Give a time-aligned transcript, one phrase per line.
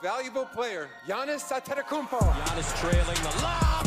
[0.00, 2.20] Valuable Player, Giannis Antetokounmpo.
[2.20, 3.84] Giannis trailing the lob.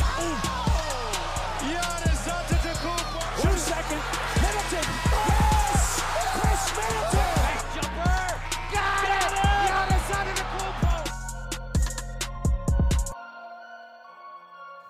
[1.61, 3.41] Giannis Antetokounmpo.
[3.41, 4.01] Two second.
[4.41, 4.83] Middleton.
[5.15, 6.03] Yes!
[6.35, 7.63] Khris Middleton.
[7.75, 8.27] Jumper.
[8.73, 9.31] Got it.
[9.69, 10.93] Giannis Antetokounmpo.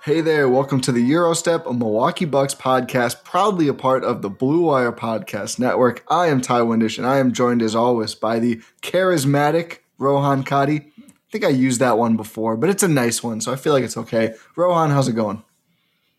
[0.04, 4.24] Hey there, welcome to the Gyro Step, a Milwaukee Bucks podcast, proudly a part of
[4.24, 6.04] the Blue Wire Podcast Network.
[6.08, 10.91] I am Ti Windisch, and I am joined as always by the charismatic Rohan Kadi.
[11.32, 13.72] I think I used that one before, but it's a nice one, so I feel
[13.72, 14.34] like it's okay.
[14.58, 15.44] Rohan, how's it going?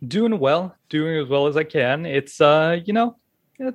[0.06, 2.06] doing well, doing as well as I can.
[2.06, 3.16] It's uh, you know,
[3.58, 3.74] it,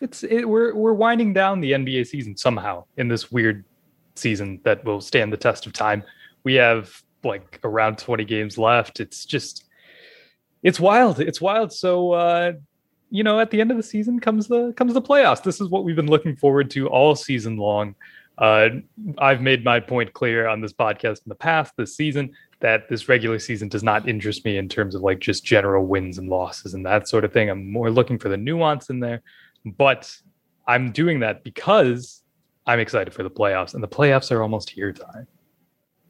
[0.00, 3.64] it's it, we're we're winding down the NBA season somehow in this weird
[4.14, 6.02] season that will stand the test of time.
[6.44, 9.00] We have like around 20 games left.
[9.00, 9.64] It's just
[10.62, 11.20] it's wild.
[11.20, 11.72] It's wild.
[11.72, 12.52] So uh
[13.10, 15.42] you know, at the end of the season comes the comes the playoffs.
[15.42, 17.94] This is what we've been looking forward to all season long.
[18.38, 18.68] Uh,
[19.18, 23.08] I've made my point clear on this podcast in the past this season that this
[23.08, 26.74] regular season does not interest me in terms of like just general wins and losses
[26.74, 27.50] and that sort of thing.
[27.50, 29.22] I'm more looking for the nuance in there,
[29.64, 30.16] but
[30.66, 32.22] I'm doing that because
[32.66, 34.92] I'm excited for the playoffs, and the playoffs are almost here.
[34.92, 35.26] Time.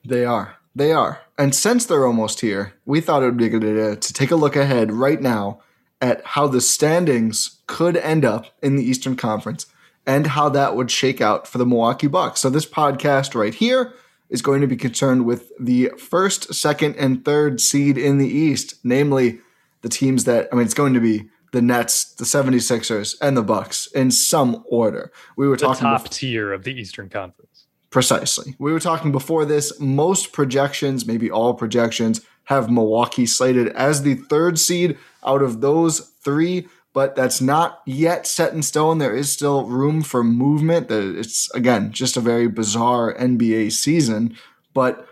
[0.05, 0.57] They are.
[0.75, 1.21] They are.
[1.39, 4.57] And since they're almost here, we thought it would be good to take a look
[4.57, 5.61] ahead right now
[6.01, 9.67] at how the standings could end up in the Eastern Conference
[10.07, 12.41] and how that would shake out for the Milwaukee Bucks.
[12.41, 13.93] So this podcast right here
[14.31, 18.75] is going to be concerned with the first, second, and third seed in the East,
[18.83, 19.39] namely
[19.83, 23.43] the teams that I mean it's going to be the Nets, the 76ers, and the
[23.43, 25.13] Bucks in some order.
[25.37, 27.67] We were The talking top bef- tier of the Eastern Conference.
[27.91, 28.57] Precisely.
[28.59, 29.79] We were talking before this.
[29.79, 34.97] Most projections, maybe all projections, have Milwaukee slated as the third seed
[35.27, 38.99] out of those three, but that's not yet set in stone.
[38.99, 40.91] There is still room for movement.
[40.91, 44.37] It's, again, just a very bizarre NBA season.
[44.75, 45.09] But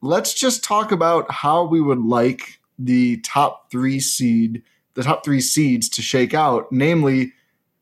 [0.00, 4.62] let's just talk about how we would like the top three seed,
[4.94, 7.32] the top three seeds to shake out, namely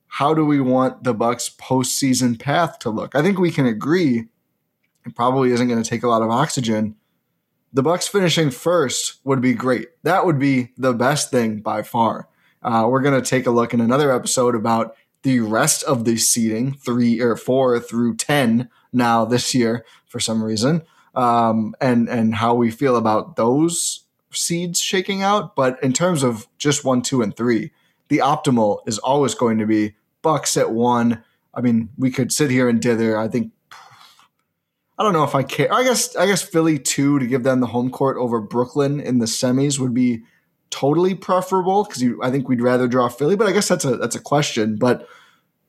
[0.09, 3.15] how do we want the Bucks postseason path to look?
[3.15, 4.29] I think we can agree
[5.07, 6.97] it probably isn't going to take a lot of oxygen.
[7.73, 9.89] The Bucks finishing first would be great.
[10.03, 12.29] That would be the best thing by far.
[12.67, 16.17] Uh, we're going to take a look in another episode about the rest of the
[16.17, 20.83] seeding, three or four through ten now this year for some reason,
[21.15, 25.55] um, and and how we feel about those seeds shaking out.
[25.55, 27.71] But in terms of just one, two, and three,
[28.09, 31.23] the optimal is always going to be Bucks at one.
[31.55, 33.17] I mean, we could sit here and dither.
[33.17, 33.53] I think
[34.99, 35.73] I don't know if I care.
[35.73, 39.21] I guess I guess Philly two to give them the home court over Brooklyn in
[39.21, 40.25] the semis would be
[40.71, 43.37] totally preferable because I think we'd rather draw Philly.
[43.37, 44.77] But I guess that's a that's a question.
[44.77, 45.09] But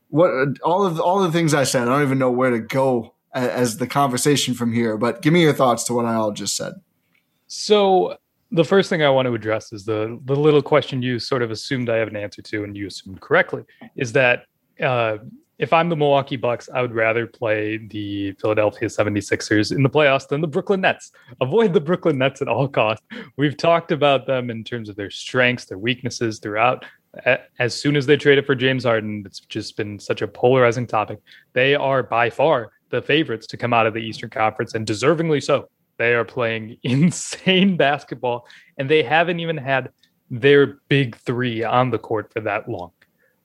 [0.09, 0.31] what
[0.63, 3.51] all of all the things I said, I don't even know where to go a-
[3.53, 4.97] as the conversation from here.
[4.97, 6.73] But give me your thoughts to what I all just said.
[7.47, 8.17] So
[8.51, 11.51] the first thing I want to address is the the little question you sort of
[11.51, 13.63] assumed I have an answer to, and you assumed correctly,
[13.95, 14.45] is that
[14.81, 15.17] uh,
[15.59, 20.27] if I'm the Milwaukee Bucks, I would rather play the Philadelphia 76ers in the playoffs
[20.27, 21.11] than the Brooklyn Nets.
[21.41, 23.05] Avoid the Brooklyn Nets at all costs.
[23.37, 26.85] We've talked about them in terms of their strengths, their weaknesses throughout.
[27.57, 31.19] As soon as they traded for James Harden, it's just been such a polarizing topic.
[31.53, 35.43] They are by far the favorites to come out of the Eastern Conference and deservingly
[35.43, 35.69] so.
[35.97, 39.89] They are playing insane basketball and they haven't even had
[40.29, 42.91] their big three on the court for that long.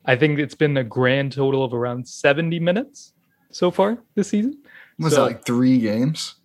[0.04, 3.12] I think it's been a grand total of around 70 minutes
[3.50, 4.58] so far this season.
[4.98, 6.36] Was So- that like three games?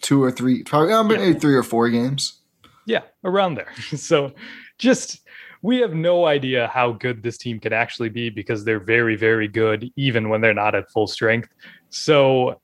[0.00, 2.40] Two or three, probably uh, maybe three or four games.
[2.86, 3.72] Yeah, around there.
[3.96, 4.32] So
[4.78, 5.20] just
[5.62, 9.46] we have no idea how good this team can actually be because they're very, very
[9.46, 11.50] good, even when they're not at full strength.
[11.90, 12.60] So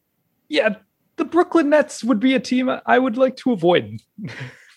[0.49, 0.77] yeah,
[1.15, 4.01] the Brooklyn Nets would be a team I would like to avoid.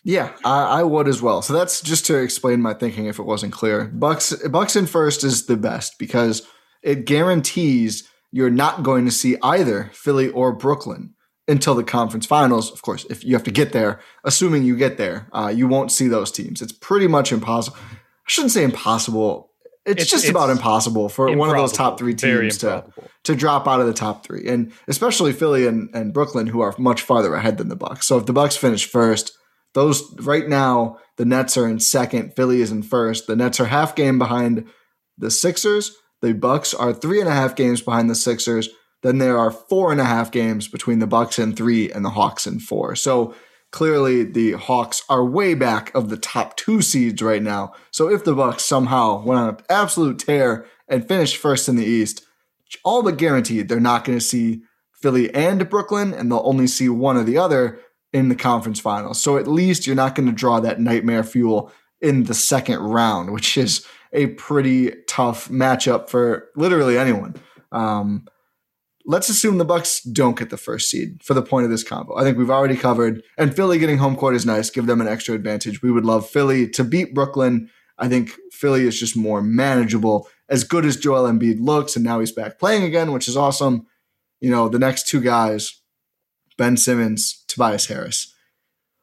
[0.04, 1.42] Yeah, I, I would as well.
[1.42, 3.86] So that's just to explain my thinking if it wasn't clear.
[3.86, 6.42] Bucks Bucks in first is the best because
[6.82, 11.14] it guarantees you're not going to see either Philly or Brooklyn
[11.48, 12.72] until the conference finals.
[12.72, 15.92] Of course, if you have to get there, assuming you get there, uh, you won't
[15.92, 16.62] see those teams.
[16.62, 17.78] It's pretty much impossible.
[17.78, 17.96] I
[18.28, 19.52] shouldn't say impossible.
[19.86, 22.86] It's, It's- just it's about impossible for one of those top three teams to
[23.24, 26.74] to drop out of the top three, and especially Philly and, and Brooklyn, who are
[26.80, 28.08] much farther ahead than the Bucks.
[28.08, 29.32] So if the Bucks finish first,
[29.74, 33.28] those right now the Nets are in second, Philly is in first.
[33.28, 34.66] The Nets are half game behind
[35.18, 35.96] the Sixers.
[36.22, 38.70] The Bucks are three and a half games behind the Sixers.
[39.04, 42.12] Then there are four and a half games between the Bucks in three and the
[42.12, 42.96] Hawks in four.
[42.96, 43.34] So
[43.72, 47.74] clearly the Hawks are way back of the top two seeds right now.
[47.92, 51.86] So if the Bucks somehow went on an absolute tear and finished first in the
[51.86, 52.24] East,
[52.84, 54.62] all but guaranteed they're not going to see
[55.02, 57.80] Philly and Brooklyn, and they'll only see one or the other
[58.14, 59.22] in the conference finals.
[59.22, 61.72] So at least you're not going to draw that nightmare fuel
[62.02, 67.36] in the second round, which is a pretty tough matchup for literally anyone.
[67.72, 68.28] Um,
[69.06, 72.16] let's assume the Bucks don't get the first seed for the point of this combo.
[72.18, 74.70] I think we've already covered, and Philly getting home court is nice.
[74.70, 75.82] Give them an extra advantage.
[75.82, 77.70] We would love Philly to beat Brooklyn.
[77.98, 80.28] I think Philly is just more manageable.
[80.50, 83.86] As good as Joel Embiid looks, and now he's back playing again, which is awesome.
[84.42, 85.81] You know, the next two guys,
[86.62, 88.36] Ben Simmons, Tobias Harris.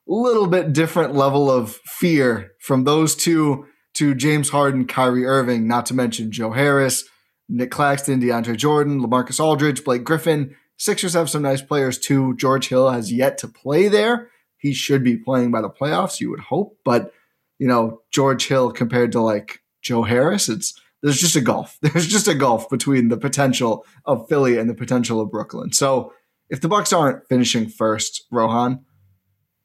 [0.08, 5.66] A little bit different level of fear from those two to James Harden, Kyrie Irving,
[5.66, 7.02] not to mention Joe Harris,
[7.48, 10.54] Nic Claxton, DeAndre Jordan, LaMarcus Aldridge, Blake Griffin.
[10.76, 12.36] Sixers have some nice players too.
[12.36, 14.30] George Hill has yet to play there.
[14.58, 16.78] He should be playing by the playoffs, you would hope.
[16.84, 17.12] But,
[17.58, 21.76] you know, George Hill compared to like Joe Harris, it's there's just a gulf.
[21.82, 25.72] There's just a gulf between the potential of Philly and the potential of Brooklyn.
[25.72, 26.12] So
[26.50, 28.84] if the Bucks aren't finishing first, Rohan,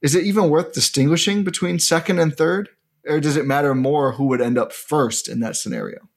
[0.01, 2.69] is it even worth distinguishing between second and third?
[3.07, 6.09] Or does it matter more who would end up first in that scenario?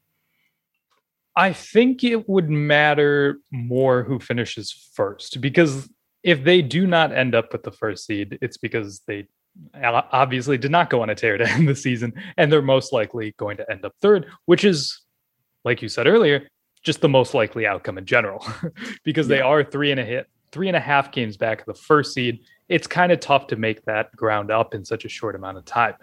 [1.37, 5.89] I think it would matter more who finishes first because
[6.23, 9.29] if they do not end up with the first seed, it's because they
[9.83, 13.35] obviously did not go on a tear to end the season, and they're most likely
[13.39, 15.03] going to end up third, which is,
[15.65, 16.49] like you said earlier,
[16.83, 18.45] just the most likely outcome in general,
[19.05, 21.75] because they are three and a hit, three and a half games back of the
[21.75, 22.41] first seed.
[22.69, 25.65] It's kind of tough to make that ground up in such a short amount of
[25.65, 25.95] time.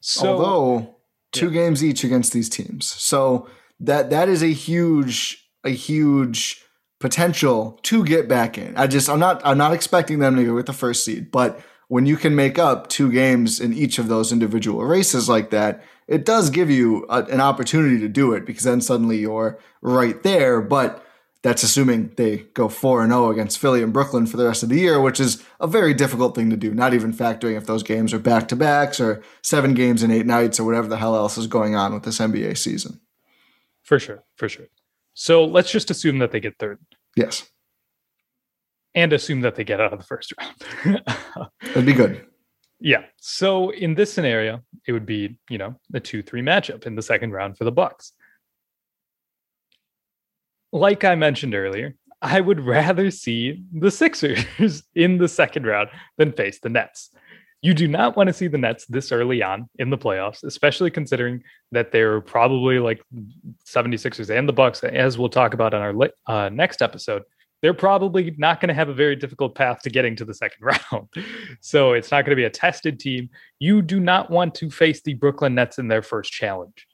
[0.00, 0.96] So, Although
[1.32, 2.86] two games each against these teams.
[2.86, 3.48] So
[3.80, 6.64] that that is a huge a huge
[7.00, 8.76] potential to get back in.
[8.76, 11.60] I just I'm not I'm not expecting them to go with the first seed, but
[11.88, 15.82] when you can make up two games in each of those individual races like that,
[16.08, 20.22] it does give you a, an opportunity to do it because then suddenly you're right
[20.22, 20.62] there.
[20.62, 21.03] But
[21.44, 24.70] that's assuming they go 4 and 0 against Philly and Brooklyn for the rest of
[24.70, 27.82] the year, which is a very difficult thing to do, not even factoring if those
[27.82, 31.14] games are back to backs or seven games in eight nights or whatever the hell
[31.14, 32.98] else is going on with this NBA season.
[33.82, 34.66] for sure, for sure.
[35.12, 36.78] So let's just assume that they get third.
[37.14, 37.46] Yes,
[38.94, 41.02] and assume that they get out of the first round.
[41.60, 42.26] that'd be good.
[42.80, 43.02] yeah.
[43.18, 47.32] So in this scenario, it would be, you know, a 2-3 matchup in the second
[47.32, 48.12] round for the Bucks.
[50.74, 55.88] Like I mentioned earlier, I would rather see the Sixers in the second round
[56.18, 57.10] than face the Nets.
[57.62, 60.90] You do not want to see the Nets this early on in the playoffs, especially
[60.90, 63.00] considering that they're probably like
[63.64, 67.22] 76ers and the Bucks, as we'll talk about on our uh, next episode.
[67.62, 70.58] They're probably not going to have a very difficult path to getting to the second
[70.92, 71.08] round.
[71.60, 73.30] so it's not going to be a tested team.
[73.60, 76.88] You do not want to face the Brooklyn Nets in their first challenge.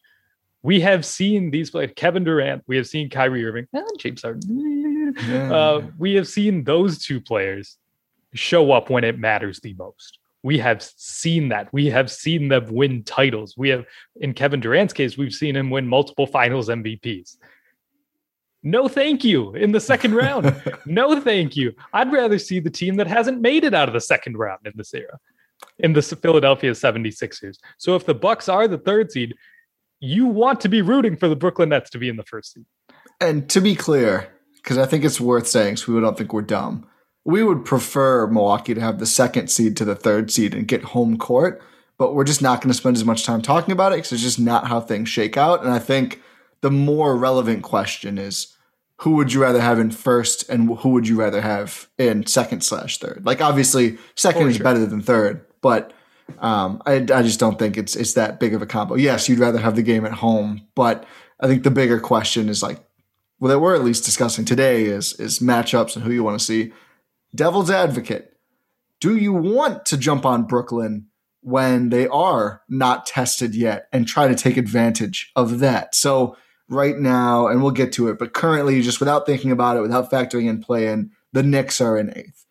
[0.62, 5.14] We have seen these players, Kevin Durant, we have seen Kyrie Irving, and James Harden.
[5.18, 7.78] Uh, we have seen those two players
[8.34, 10.18] show up when it matters the most.
[10.42, 11.72] We have seen that.
[11.72, 13.54] We have seen them win titles.
[13.56, 13.84] We have,
[14.20, 17.36] in Kevin Durant's case, we've seen him win multiple finals MVPs.
[18.62, 19.54] No, thank you.
[19.54, 21.74] In the second round, no, thank you.
[21.92, 24.72] I'd rather see the team that hasn't made it out of the second round in
[24.74, 25.18] this era,
[25.78, 27.58] in the Philadelphia 76ers.
[27.78, 29.34] So if the Bucks are the third seed,
[30.00, 32.64] you want to be rooting for the Brooklyn Nets to be in the first seed.
[33.20, 36.42] And to be clear, because I think it's worth saying, so we don't think we're
[36.42, 36.86] dumb.
[37.24, 40.82] We would prefer Milwaukee to have the second seed to the third seed and get
[40.82, 41.62] home court,
[41.98, 44.22] but we're just not going to spend as much time talking about it because it's
[44.22, 45.62] just not how things shake out.
[45.62, 46.22] And I think
[46.62, 48.56] the more relevant question is
[49.00, 52.62] who would you rather have in first and who would you rather have in second
[52.62, 53.22] slash third?
[53.24, 54.64] Like obviously second For is sure.
[54.64, 55.92] better than third, but
[56.38, 58.94] um, I, I just don't think it's it's that big of a combo.
[58.94, 61.06] Yes, you'd rather have the game at home, but
[61.40, 62.78] I think the bigger question is like
[63.40, 66.44] well, that we're at least discussing today is is matchups and who you want to
[66.44, 66.72] see.
[67.34, 68.36] Devil's advocate.
[69.00, 71.06] Do you want to jump on Brooklyn
[71.40, 75.94] when they are not tested yet and try to take advantage of that?
[75.94, 76.36] So
[76.68, 80.10] right now, and we'll get to it, but currently, just without thinking about it, without
[80.10, 82.44] factoring in play in, the Knicks are in eighth.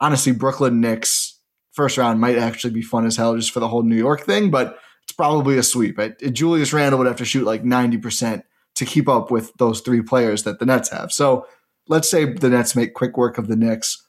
[0.00, 1.31] Honestly, Brooklyn Knicks
[1.72, 4.50] first round might actually be fun as hell just for the whole New York thing,
[4.50, 5.98] but it's probably a sweep.
[6.32, 8.42] Julius Randle would have to shoot like 90%
[8.76, 11.12] to keep up with those three players that the Nets have.
[11.12, 11.46] So
[11.88, 14.06] let's say the Nets make quick work of the Knicks.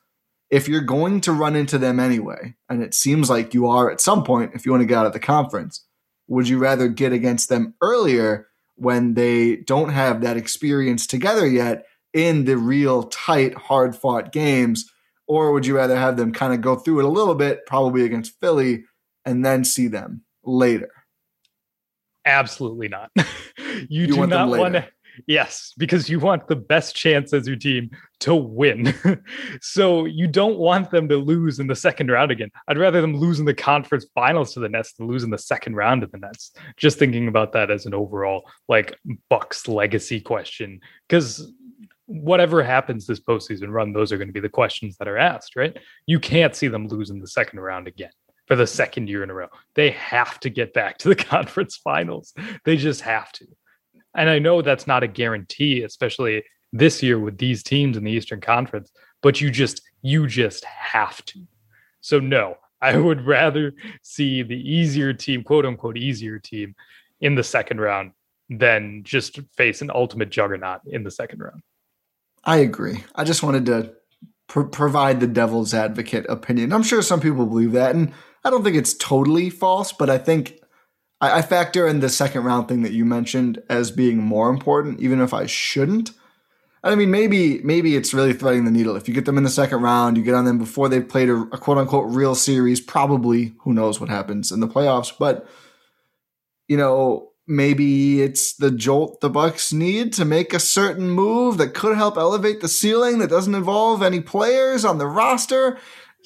[0.49, 4.01] If you're going to run into them anyway, and it seems like you are at
[4.01, 5.85] some point if you want to get out of the conference,
[6.27, 11.85] would you rather get against them earlier when they don't have that experience together yet
[12.13, 14.91] in the real tight, hard fought games?
[15.33, 18.03] Or would you rather have them kind of go through it a little bit, probably
[18.03, 18.83] against Philly,
[19.25, 20.91] and then see them later?
[22.23, 23.09] Absolutely not.
[23.17, 23.25] you,
[23.89, 24.87] You do want not want to.
[25.25, 28.93] Yes, because you want the best chance as your team to win.
[29.61, 32.51] so you don't want them to lose in the second round again.
[32.67, 35.37] I'd rather them lose in the conference finals to the Nets than lose in the
[35.39, 36.51] second round to the Nets.
[36.77, 38.97] Just thinking about that as an overall like
[39.29, 40.79] Bucks legacy question.
[41.09, 41.51] Because
[42.05, 45.55] whatever happens this postseason run, those are going to be the questions that are asked,
[45.55, 45.77] right?
[46.05, 48.11] You can't see them lose in the second round again
[48.47, 49.47] for the second year in a row.
[49.75, 52.33] They have to get back to the conference finals.
[52.65, 53.47] They just have to.
[54.15, 58.11] And I know that's not a guarantee, especially this year with these teams in the
[58.11, 58.91] Eastern Conference,
[59.21, 61.39] but you just you just have to.
[62.01, 66.75] So no, I would rather see the easier team, quote unquote easier team
[67.21, 68.11] in the second round
[68.49, 71.61] than just face an ultimate juggernaut in the second round.
[72.43, 73.03] I agree.
[73.15, 73.93] I just wanted to
[74.47, 76.73] pr- provide the devil's advocate opinion.
[76.73, 78.11] I'm sure some people believe that, and
[78.43, 80.59] I don't think it's totally false, but I think
[81.21, 84.99] I, I factor in the second round thing that you mentioned as being more important,
[84.99, 86.11] even if I shouldn't.
[86.85, 88.97] I mean, maybe maybe it's really threading the needle.
[88.97, 91.29] If you get them in the second round, you get on them before they've played
[91.29, 92.81] a, a quote unquote real series.
[92.81, 95.47] Probably, who knows what happens in the playoffs, but
[96.67, 101.73] you know, maybe it's the jolt the Bucks need to make a certain move that
[101.73, 105.77] could help elevate the ceiling that doesn't involve any players on the roster.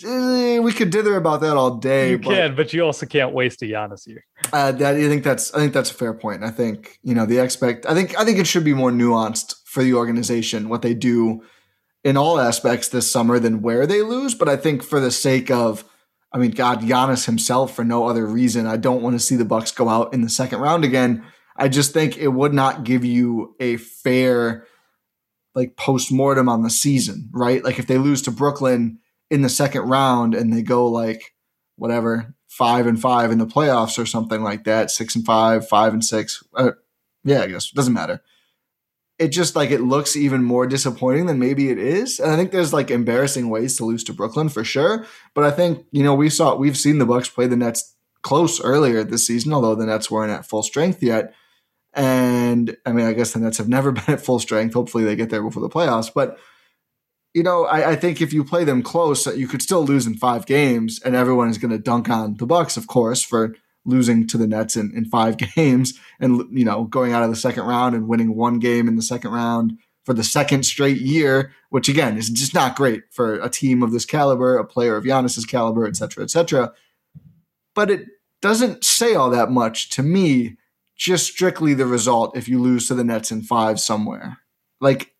[0.03, 2.11] Eh, We could dither about that all day.
[2.11, 4.25] You but, can, but you also can't waste a Giannis here.
[4.53, 6.43] Uh, that, I think that's I think that's a fair point.
[6.43, 7.85] I think you know the expect.
[7.87, 11.43] I think I think it should be more nuanced for the organization what they do
[12.03, 14.35] in all aspects this summer than where they lose.
[14.35, 15.83] But I think for the sake of,
[16.37, 19.43] I mean, God, Giannis himself, for no other reason, I don't want to see the
[19.43, 21.25] Bucks go out in the second round again.
[21.55, 24.67] I just think it would not give you a fair
[25.55, 27.63] like post mortem on the season, right?
[27.63, 28.99] Like if they lose to Brooklyn
[29.31, 31.33] in the second round and they go like
[31.75, 35.91] whatever five and five in the playoffs or something like that, six and five, five
[35.91, 36.43] and six.
[36.55, 36.73] Uh,
[37.23, 38.21] yeah, I guess doesn't matter.
[39.19, 42.51] It just like it looks even more disappointing than maybe it is, and I think
[42.51, 45.07] there's like embarrassing ways to lose to Brooklyn for sure.
[45.33, 48.61] But I think you know we saw we've seen the Bucks play the Nets close
[48.61, 51.33] earlier this season, although the Nets weren't at full strength yet.
[51.93, 54.73] And I mean, I guess the Nets have never been at full strength.
[54.73, 56.11] Hopefully, they get there before the playoffs.
[56.13, 56.37] But
[57.33, 60.15] you know, I, I think if you play them close, you could still lose in
[60.15, 63.55] five games, and everyone is going to dunk on the Bucks, of course, for
[63.87, 67.35] losing to the Nets in, in five games, and you know, going out of the
[67.35, 71.51] second round and winning one game in the second round for the second straight year,
[71.69, 75.03] which again is just not great for a team of this caliber, a player of
[75.03, 76.71] Giannis's caliber, et cetera, et cetera.
[77.73, 78.05] But it
[78.41, 80.57] doesn't say all that much to me.
[80.95, 84.39] Just strictly the result if you lose to the Nets in five somewhere,
[84.81, 85.13] like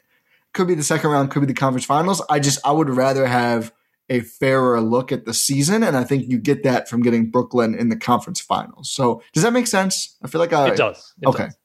[0.53, 2.19] could be the second round, could be the conference finals.
[2.31, 3.71] I just I would rather have
[4.09, 7.75] a fairer look at the season, and I think you get that from getting Brooklyn
[7.77, 8.91] in the conference finals.
[8.91, 10.17] So does that make sense?
[10.23, 11.13] I feel like I, it does.
[11.21, 11.45] It okay.
[11.45, 11.57] does.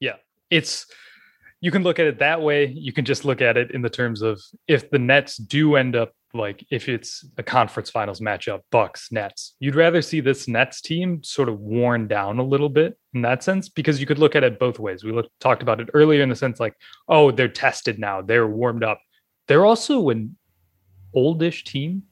[0.00, 0.16] Yeah.
[0.50, 0.86] It's
[1.60, 2.66] you can look at it that way.
[2.66, 5.94] You can just look at it in the terms of if the Nets do end
[5.94, 10.80] up like if it's a conference finals matchup, Bucks, Nets, you'd rather see this Nets
[10.80, 14.36] team sort of worn down a little bit in that sense because you could look
[14.36, 15.02] at it both ways.
[15.02, 16.74] We looked, talked about it earlier in the sense like,
[17.08, 19.00] oh, they're tested now, they're warmed up.
[19.48, 20.36] They're also an
[21.14, 22.02] oldish team.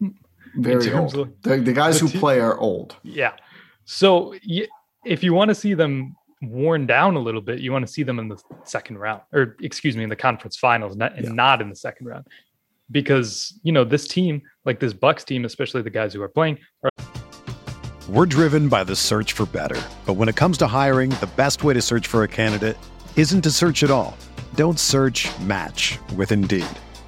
[0.57, 1.15] Very old.
[1.17, 2.97] of- the, the guys the who te- play are old.
[3.03, 3.33] Yeah.
[3.85, 4.67] So y-
[5.05, 8.03] if you want to see them worn down a little bit, you want to see
[8.03, 11.33] them in the second round, or excuse me, in the conference finals, not, and Yeah.
[11.33, 12.27] not in the second round,
[12.91, 16.59] because you know this team, like this Bucks team, especially the guys who are playing,
[16.85, 16.91] are
[18.09, 19.81] We're driven by the search for better.
[20.07, 22.77] But when it comes to hiring, the best way to search for a candidate
[23.17, 24.17] isn't to search at all.
[24.55, 26.65] Don't search match with Indeed.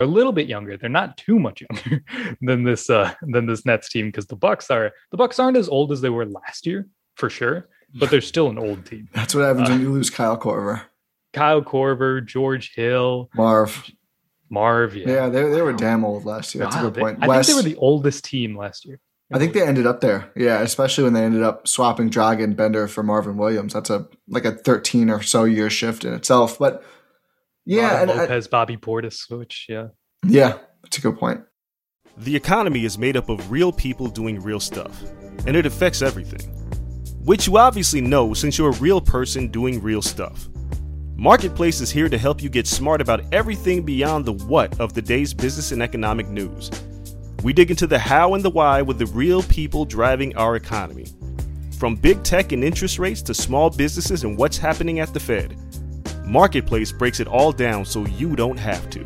[0.00, 0.76] A little bit younger.
[0.76, 2.02] They're not too much younger
[2.40, 5.68] than this uh, than this Nets team because the Bucks are the Bucks aren't as
[5.68, 9.08] old as they were last year for sure, but they're still an old team.
[9.12, 10.82] That's what happens Uh, when you lose Kyle Korver.
[11.34, 13.90] Kyle Korver, George Hill, Marv.
[14.48, 14.96] Marv.
[14.96, 16.64] Yeah, Yeah, they, they were damn old last year.
[16.64, 17.18] That's Wow, a good they- point.
[17.22, 18.98] I Wes, think they were the oldest team last year.
[19.32, 20.28] I think they ended up there.
[20.34, 23.72] Yeah, especially when they ended up swapping Dragan Bender for Marvin Williams.
[23.74, 26.58] That's a like a 13 or so year shift in itself.
[26.58, 26.82] But
[27.70, 29.88] yeah, Robin and, I- Lopez, Bobby Portis, which yeah,
[30.26, 31.40] yeah, that's a good point.
[32.16, 35.02] The economy is made up of real people doing real stuff,
[35.46, 36.50] and it affects everything.
[37.24, 40.48] Which you obviously know since you're a real person doing real stuff.
[41.16, 45.02] Marketplace is here to help you get smart about everything beyond the what of the
[45.02, 46.70] day's business and economic news.
[47.42, 51.06] We dig into the how and the why with the real people driving our economy.
[51.78, 55.56] From big tech and interest rates to small businesses and what's happening at the Fed.
[56.30, 59.04] Marketplace breaks it all down so you don't have to.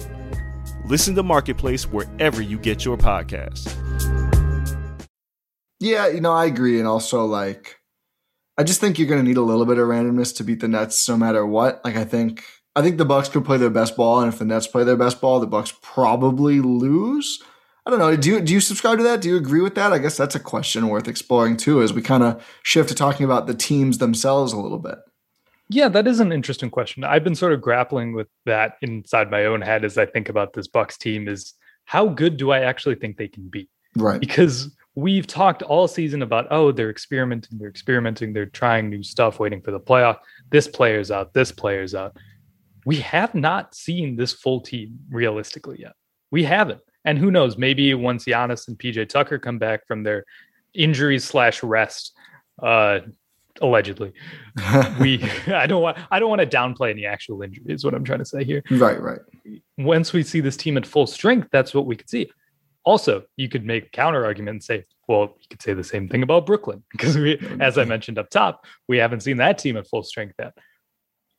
[0.85, 3.73] Listen to Marketplace wherever you get your podcasts.
[5.81, 6.79] Yeah, you know, I agree.
[6.79, 7.81] And also, like,
[8.59, 10.69] I just think you're going to need a little bit of randomness to beat the
[10.69, 11.83] Nets no matter what.
[11.83, 12.45] Like, I think.
[12.77, 14.97] I think the Bucks could play their best ball, and if the Nets play their
[14.97, 17.41] best ball, the Bucks probably lose.
[17.87, 18.17] I don't know.
[18.17, 19.21] Do you do you subscribe to that?
[19.21, 19.93] Do you agree with that?
[19.93, 23.25] I guess that's a question worth exploring too, as we kind of shift to talking
[23.25, 24.99] about the teams themselves a little bit.
[25.69, 27.05] Yeah, that is an interesting question.
[27.05, 30.53] I've been sort of grappling with that inside my own head as I think about
[30.53, 31.29] this Bucks team.
[31.29, 33.69] Is how good do I actually think they can be?
[33.97, 34.21] Right.
[34.21, 39.39] because we've talked all season about oh they're experimenting they're experimenting they're trying new stuff
[39.39, 40.19] waiting for the playoff
[40.51, 42.17] this player's out this player's out
[42.87, 45.93] we have not seen this full team realistically yet
[46.31, 50.25] we haven't and who knows maybe once Giannis and PJ Tucker come back from their
[50.75, 52.17] injuries slash rest
[52.63, 53.01] uh
[53.61, 54.13] allegedly
[55.01, 58.05] we I don't want I don't want to downplay any actual injury is what I'm
[58.05, 59.01] trying to say here Right.
[59.01, 59.21] Right.
[59.79, 62.31] once we see this team at full strength, that's what we could see.
[62.85, 66.23] Also, you could make counter argument and say, well, you could say the same thing
[66.23, 67.89] about Brooklyn because we, as I mm-hmm.
[67.89, 70.53] mentioned up top, we haven't seen that team at full strength yet.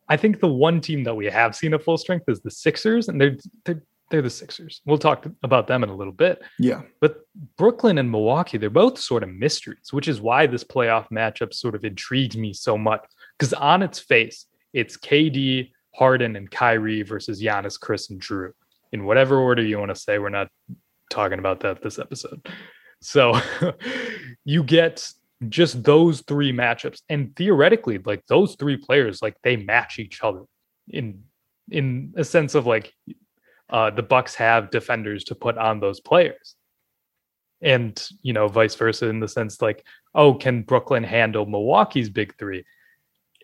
[0.08, 3.08] I think the one team that we have seen at full strength is the Sixers,
[3.08, 4.82] and they're they're they're the Sixers.
[4.86, 6.42] We'll talk about them in a little bit.
[6.60, 6.84] Yeah.
[7.02, 7.22] But
[7.58, 11.76] Brooklyn and Milwaukee, they're both sort of mysteries, which is why this playoff matchup sort
[11.76, 13.04] of intrigued me so much.
[13.38, 18.52] Because on its face, it's KD, Harden, and Kyrie versus Giannis, Khris, and Jrue.
[18.92, 20.50] In whatever order you want to say, we're not
[21.10, 22.48] talking about that this episode.
[23.02, 23.40] So
[24.46, 25.12] you get
[25.50, 27.02] just those three matchups.
[27.10, 30.44] And theoretically, like those three players, like they match each other
[30.88, 31.24] in
[31.72, 32.94] in a sense of like
[33.70, 36.56] uh, the Bucks have defenders to put on those players,
[37.62, 42.36] and you know vice versa in the sense like, oh, can Brooklyn handle Milwaukee's big
[42.38, 42.64] three?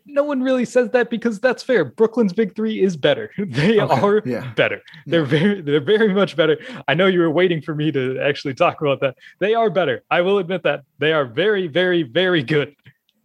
[0.05, 1.85] No one really says that because that's fair.
[1.85, 3.29] Brooklyn's big three is better.
[3.37, 4.51] They Okay, are yeah.
[4.55, 4.81] better.
[5.05, 6.57] They're very, they're very much better.
[6.87, 9.15] I know you were waiting for me to actually talk about that.
[9.39, 10.03] They are better.
[10.09, 12.75] I will admit that they are very, very, very good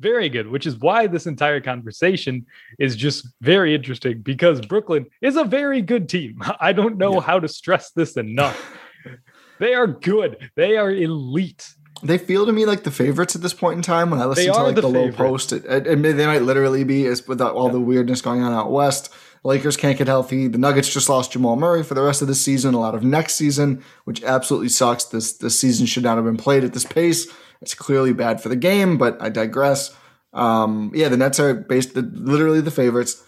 [0.00, 2.46] very good, which is why this entire conversation
[2.78, 6.42] is just very interesting because Brooklyn is a very good team.
[6.61, 8.78] I don't know how to stress this enough.
[9.59, 10.50] They are good.
[10.54, 11.66] They are elite.
[12.02, 14.11] They feel to me like the favorites at this point in time.
[14.11, 16.42] When I listen to like the, the Lowe Post, it, it, it may- they might
[16.42, 19.14] literally be as with all the weirdness going on out west.
[19.46, 20.48] Lakers can't get healthy.
[20.48, 23.04] The Nuggets just lost Jamal Murray for the rest of the season, a lot of
[23.04, 25.04] next season, which absolutely sucks.
[25.04, 27.28] This this season should not have been played at this pace.
[27.62, 29.96] It's clearly bad for the game, but I digress.
[30.32, 33.22] Um, yeah, the Nets are based the, literally the favorites.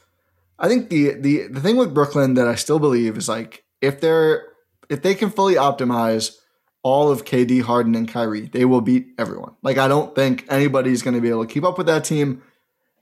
[0.59, 4.01] I think the the the thing with Brooklyn that I still believe is like if
[4.01, 4.45] they're
[4.91, 6.37] if they can fully optimize
[6.83, 9.55] all of KD, Harden, and Kyrie, they will beat everyone.
[9.63, 12.43] Like I don't think anybody's going to be able to keep up with that team.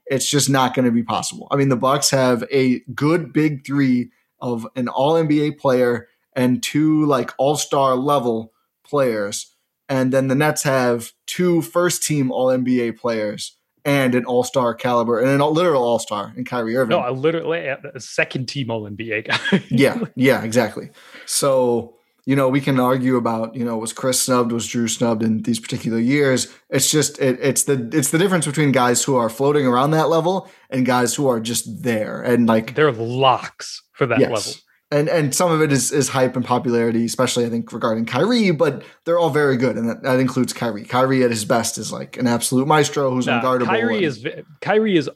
[0.06, 1.48] It's just not going to be possible.
[1.50, 6.62] I mean, the Bucks have a good big three of an All NBA player and
[6.62, 8.52] two like All Star level
[8.84, 9.54] players,
[9.88, 14.74] and then the Nets have two first team All NBA players and an All Star
[14.74, 16.90] caliber and a literal All Star in Kyrie Irving.
[16.90, 19.62] No, I literally a second team All NBA guy.
[19.70, 20.90] yeah, yeah, exactly.
[21.24, 25.22] So, you know, we can argue about, you know, was Khris snubbed, was Jrue snubbed
[25.22, 26.52] in these particular years.
[26.70, 30.08] It's just it, it's the it's the difference between guys who are floating around that
[30.08, 34.30] level and guys who are just there and like They're locks for that yes.
[34.30, 34.52] level.
[34.90, 38.50] And and some of it is is hype and popularity, especially I think regarding Kyrie,
[38.50, 40.84] but they're all very good, and that, that includes Kyrie.
[40.84, 43.66] Kyrie at his best is like an absolute maestro who's Nah, unguardable.
[43.66, 44.26] Kyrie and- is
[44.60, 45.10] Kyrie is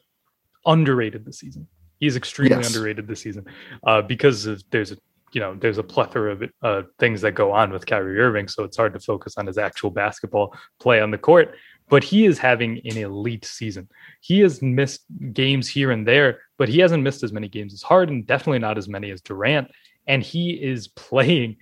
[0.66, 1.66] underrated this season.
[1.98, 2.68] He's extremely Yes.
[2.74, 3.44] underrated this season
[3.86, 4.96] uh, because of, there's a
[5.32, 8.64] you know there's a plethora of uh, things that go on with Kyrie Irving, so
[8.64, 11.54] it's hard to focus on his actual basketball play on the court.
[11.88, 13.88] But he is having an elite season.
[14.20, 17.82] He has missed games here and there, but he hasn't missed as many games as
[17.82, 18.22] Harden.
[18.22, 19.70] Definitely not as many as Durant,
[20.06, 21.56] and he is playing.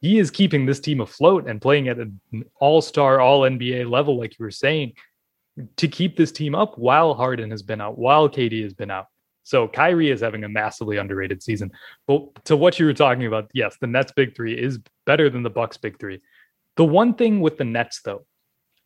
[0.00, 2.20] He is keeping this team afloat and playing at an
[2.60, 4.92] all-star, all NBA level, like you were saying
[5.76, 9.06] to keep this team up while Harden has been out, while KD has been out.
[9.44, 11.70] So Kyrie is having a massively underrated season.
[12.06, 15.42] But to what you were talking about, yes, the Nets big three is better than
[15.42, 16.20] the Bucks big three.
[16.76, 18.26] The one thing with the Nets though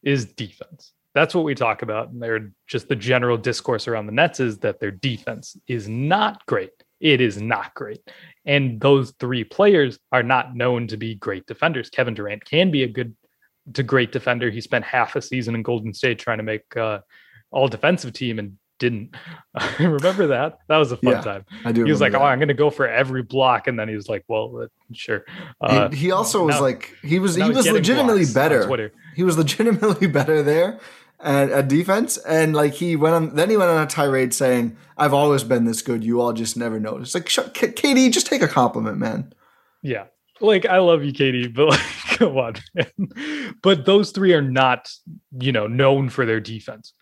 [0.02, 0.92] is defense.
[1.14, 2.10] That's what we talk about.
[2.10, 6.44] And they're just the general discourse around the Nets is that their defense is not
[6.46, 6.70] great.
[7.00, 8.00] It is not great.
[8.44, 11.90] And those three players are not known to be great defenders.
[11.90, 13.16] Kevin Durant can be a good
[13.74, 14.50] to great defender.
[14.50, 17.00] He spent half a season in Golden State trying to make uh,
[17.50, 19.14] all defensive team and didn't.
[19.78, 20.58] remember that?
[20.68, 21.44] That was a fun Yeah, time.
[21.64, 22.30] I do He was like, remember "Oh.
[22.30, 25.24] I'm going to go for every block," and then he was like, "Well, uh, sure."
[25.60, 28.66] Uh, he, he also was now- like he was he was legitimately better.
[28.66, 28.92] Twitter.
[29.14, 30.78] He was legitimately better there
[31.20, 33.34] at, at defense, and like he went on.
[33.34, 36.04] Then he went on a tirade saying, "I've always been this good.
[36.04, 39.32] You all just never noticed." Like, KD, just take a compliment, man.
[39.82, 40.04] Yeah.
[40.40, 41.80] Like I love you, KD, but like
[42.18, 42.54] come on.
[42.74, 43.54] Man.
[43.60, 44.88] But those three are not,
[45.40, 46.92] you know, known for their defense.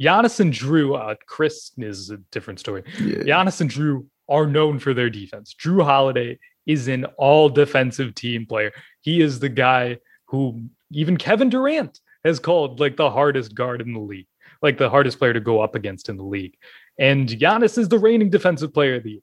[0.00, 2.82] Giannis and Jrue, uh, Khris is a different story.
[2.98, 5.54] Giannis and Jrue are known for their defense.
[5.54, 8.72] Jrue Holiday is an all defensive team player.
[9.02, 13.92] He is the guy who even Kevin Durant has called like the hardest guard in
[13.92, 14.28] the league,
[14.62, 16.56] like the hardest player to go up against in the league.
[16.98, 19.20] And Giannis is the reigning defensive player of the year.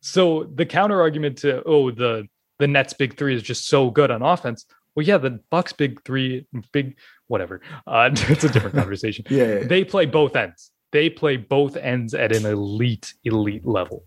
[0.00, 4.10] So the counter argument to oh the the Nets big three is just so good
[4.10, 4.64] on offense.
[4.94, 6.96] Well, yeah, the Bucks big three, big
[7.28, 7.60] whatever.
[7.86, 9.24] Uh, it's a different conversation.
[9.30, 9.66] Yeah, yeah, yeah.
[9.66, 10.70] they play both ends.
[10.92, 14.04] They play both ends at an elite, elite level.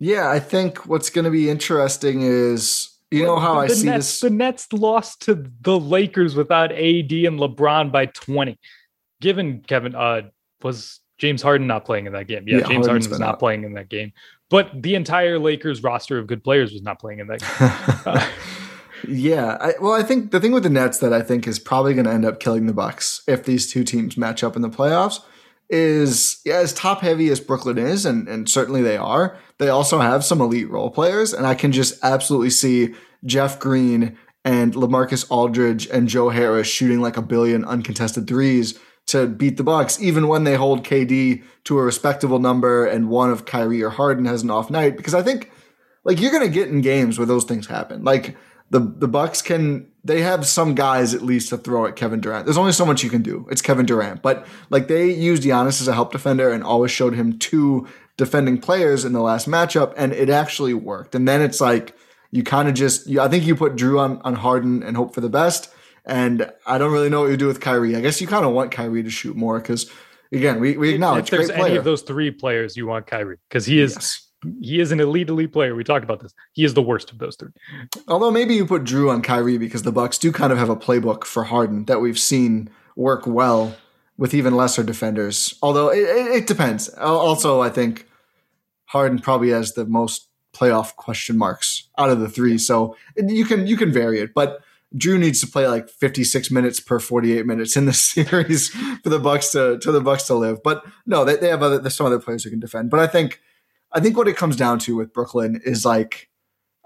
[0.00, 3.74] Yeah, I think what's going to be interesting is you know how the, I the
[3.76, 4.20] see Nets, this.
[4.20, 8.58] The Nets lost to the Lakers without AD and LeBron by twenty.
[9.20, 10.22] Given Kevin, uh,
[10.62, 12.44] was James Harden not playing in that game?
[12.46, 13.38] Yeah, Yeah, James Harden was not out.
[13.38, 14.12] playing in that game.
[14.50, 17.40] But the entire Lakers roster of good players was not playing in that
[18.04, 18.12] game.
[18.14, 18.28] Uh,
[19.08, 21.94] Yeah, I, well, I think the thing with the Nets that I think is probably
[21.94, 24.70] going to end up killing the Bucks if these two teams match up in the
[24.70, 25.20] playoffs
[25.70, 29.36] is yeah, as top heavy as Brooklyn is, and and certainly they are.
[29.58, 34.18] They also have some elite role players, and I can just absolutely see Jeff Green
[34.44, 39.62] and LaMarcus Aldridge and Joe Harris shooting like a billion uncontested threes to beat the
[39.62, 43.90] Bucks, even when they hold KD to a respectable number and one of Kyrie or
[43.90, 44.96] Harden has an off night.
[44.96, 45.50] Because I think
[46.04, 48.04] like you're gonna get in games where those things happen.
[48.04, 48.36] Like
[48.74, 52.44] the the Bucks can they have some guys at least to throw at Kevin Durant.
[52.44, 53.46] There's only so much you can do.
[53.48, 57.14] It's Kevin Durant, but like they used Giannis as a help defender and always showed
[57.14, 61.14] him two defending players in the last matchup, and it actually worked.
[61.14, 61.96] And then it's like
[62.32, 65.14] you kind of just you, I think you put Jrue on on Harden and hope
[65.14, 65.72] for the best.
[66.04, 67.94] And I don't really know what you do with Kyrie.
[67.94, 69.88] I guess you kind of want Kyrie to shoot more because
[70.32, 73.66] again we we acknowledge if there's any of those three players, you want Kyrie because
[73.66, 74.20] he is
[74.60, 75.74] he is an elite, elite player.
[75.74, 76.34] We talked about this.
[76.52, 77.50] He is the worst of those three.
[78.08, 80.76] Although maybe you put Jrue on Kyrie because the Bucks do kind of have a
[80.76, 83.76] playbook for Harden that we've seen work well
[84.16, 85.54] with even lesser defenders.
[85.62, 86.88] Although it, it, depends.
[86.90, 88.08] Also, I think
[88.86, 93.66] Harden probably has the most playoff question marks out of the three, so you can
[93.66, 94.32] you can vary it.
[94.34, 94.60] But
[94.96, 99.18] Jrue needs to play like 56 minutes per 48 minutes in the series for the
[99.18, 100.62] Bucks to to the Bucks to live.
[100.62, 102.90] But no, they, they have other there's some other players who can defend.
[102.90, 103.40] But I think
[103.94, 106.28] I think what it comes down to with Brooklyn is like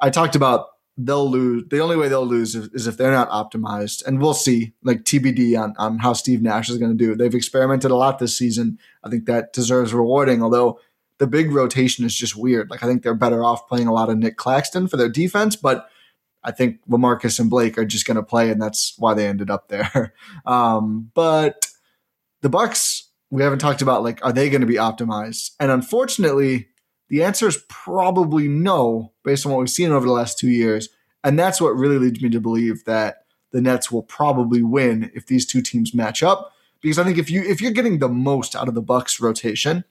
[0.01, 0.67] I talked about
[0.97, 1.65] they'll lose.
[1.69, 4.75] The only way they'll lose is, if they're not optimized, and we'll see.
[4.83, 7.15] Like TBD on on how Steve Nash is going to do.
[7.15, 8.79] They've experimented a lot this season.
[9.03, 10.43] I think that deserves rewarding.
[10.43, 10.81] Although
[11.19, 12.71] the big rotation is just weird.
[12.71, 15.57] Like I think they're better off playing a lot of Nic Claxton for their defense,
[15.57, 15.89] but
[16.45, 19.51] I think LaMarcus and Blake are just going to play, and that's why they ended
[19.51, 20.15] up there.
[20.47, 21.67] Um, but
[22.41, 25.51] the Bucks, we haven't talked about like, are they going to be optimized?
[25.61, 26.69] And unfortunately,
[27.09, 30.89] the answer is probably no, based on what we've seen over the last two years.
[31.25, 35.27] And that's what really leads me to believe that the Nets will probably win if
[35.27, 36.53] these two teams match up.
[36.81, 39.85] Because I think if you if you're getting the most out of the Bucks rotation,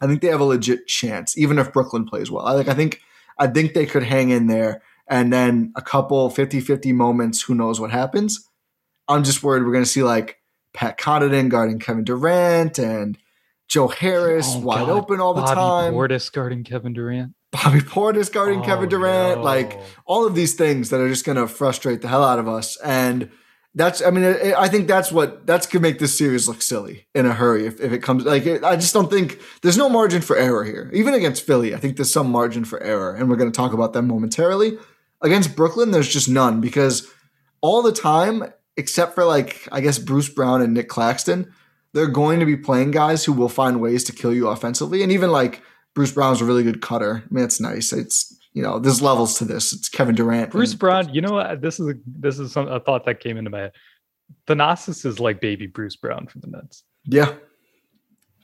[0.00, 2.46] I think they have a legit chance, even if Brooklyn plays well.
[2.46, 3.02] I like I think
[3.38, 7.78] I think they could hang in there and then a couple 50-50 moments, who knows
[7.78, 8.48] what happens.
[9.08, 10.40] I'm just worried we're gonna see like
[10.72, 13.18] Pat Connaughton guarding Kevin Durant and
[13.68, 14.90] Joe Harris Oh, wide God.
[14.90, 15.94] open all the Bobby time.
[15.94, 17.32] Portis guarding Kevin Durant.
[17.52, 19.44] Bobby Portis guarding Oh, Kevin Durant, no.
[19.44, 22.46] like all of these things that are just going to frustrate the hell out of
[22.48, 22.76] us.
[22.84, 23.30] And
[23.74, 27.06] that's, I mean, it, I think that's what that's could make this series look silly
[27.14, 28.24] in a hurry if, if it comes.
[28.24, 30.90] Like, it, I just don't think there's no margin for error here.
[30.94, 33.72] Even against Philly, I think there's some margin for error, and we're going to talk
[33.72, 34.78] about them momentarily.
[35.22, 37.10] Against Brooklyn, there's just none because
[37.60, 38.44] all the time,
[38.76, 41.52] except for like I guess Bruce Brown and Nic Claxton,
[41.96, 45.02] they're going to be playing guys who will find ways to kill you offensively.
[45.02, 45.62] And even like
[45.94, 47.24] Bruce Brown's a really good cutter.
[47.24, 47.90] I mean, it's nice.
[47.90, 49.72] It's you know, there's levels to this.
[49.72, 50.50] It's Kevin Durant.
[50.50, 51.62] Bruce and- Brown, you know what?
[51.62, 53.72] This is a, this is some, a thought that came into my head.
[54.46, 56.84] Thanasis is like baby Bruce Brown for the Nets.
[57.04, 57.34] Yeah.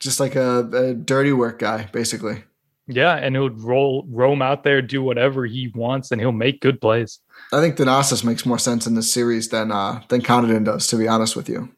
[0.00, 2.44] Just like a, a dirty work guy, basically.
[2.88, 6.80] Yeah, and he'll roll roam out there, do whatever he wants, and he'll make good
[6.80, 7.20] plays.
[7.52, 10.96] I think Thanasis makes more sense in this series than uh than Connaughton does, to
[10.96, 11.70] be honest with you.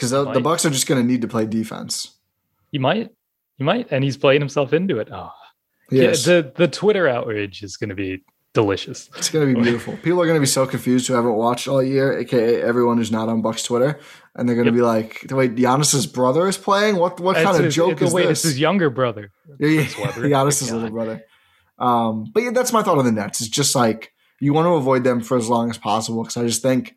[0.00, 2.16] Because the, the Bucks are just going to need to play defense.
[2.72, 3.10] He might,
[3.58, 5.08] he might, and he's playing himself into it.
[5.12, 5.30] Oh,
[5.90, 6.26] Yes.
[6.26, 6.40] yeah.
[6.40, 9.10] The the Twitter outrage is going to be delicious.
[9.18, 9.96] It's going to be beautiful.
[10.02, 13.10] People are going to be so confused who haven't watched all year, aka everyone who's
[13.12, 14.00] not on Bucks Twitter,
[14.36, 14.78] and they're going to Yep.
[14.78, 16.96] be like, "Wait, Giannis's brother is playing?
[16.96, 19.32] What what kind It's of joke it's- is wait, this?" It's his younger brother.
[19.58, 19.84] Yeah, yeah.
[20.32, 21.22] Giannis's little brother.
[21.78, 23.40] Um, but yeah, that's my thought on the Nets.
[23.40, 26.44] It's just like you want to avoid them for as long as possible because I
[26.46, 26.94] just think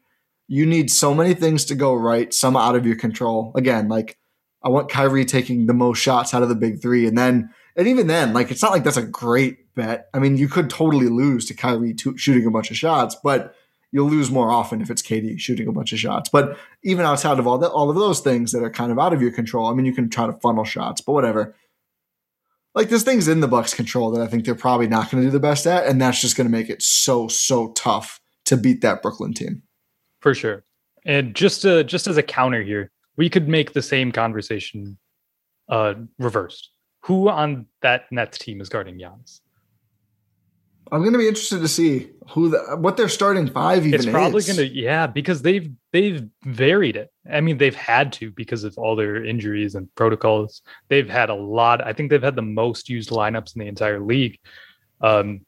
[0.54, 3.52] you need so many things to go right, some out of your control.
[3.56, 4.20] Again, like
[4.64, 7.88] I want Kyrie taking the most shots out of the big three, and then and
[7.88, 10.10] even then, like it's not like that's a great bet.
[10.14, 13.56] I mean, you could totally lose to Kyrie to, shooting a bunch of shots, but
[13.92, 16.30] you'll lose more often if it's KD shooting a bunch of shots.
[16.30, 19.12] But even outside of all that, all of those things that are kind of out
[19.12, 21.56] of your control, I mean, you can try to funnel shots, but whatever
[22.76, 25.28] like there's things in the Bucks control that I think they're probably not going to
[25.28, 28.58] do the best at, and that's just going to make it so so tough to
[28.58, 29.64] beat that Brooklyn team.
[30.24, 30.64] For sure.
[31.06, 34.98] And just uh, just as a counter here, we could make the same conversation
[35.70, 36.70] uh, reversed.
[37.02, 39.42] Who on that Nets team is guarding Giannis?
[40.92, 44.10] I'm going to be interested to see who the, what their starting five even It's
[44.10, 47.12] probably going to yeah because they've they've varied it.
[47.30, 50.62] I mean they've had to because of all their injuries and protocols.
[50.88, 51.86] They've had a lot.
[51.86, 54.40] I think they've had the most used lineups in the entire league
[55.02, 55.46] um,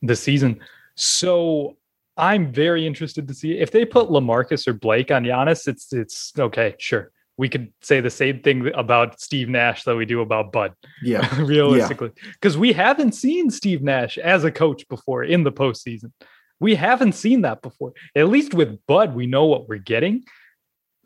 [0.00, 0.60] this season.
[0.94, 1.76] So
[2.16, 5.68] I'm very interested to see if they put LaMarcus or Blake on Giannis.
[5.68, 7.12] It's it's okay, sure.
[7.38, 11.28] We could say the same thing about Steve Nash that we do about Bud, yeah,
[11.42, 16.12] realistically, because we haven't seen Steve Nash as a coach before in the postseason.
[16.58, 17.92] We haven't seen that before.
[18.14, 20.24] At least with Bud, we know what we're getting.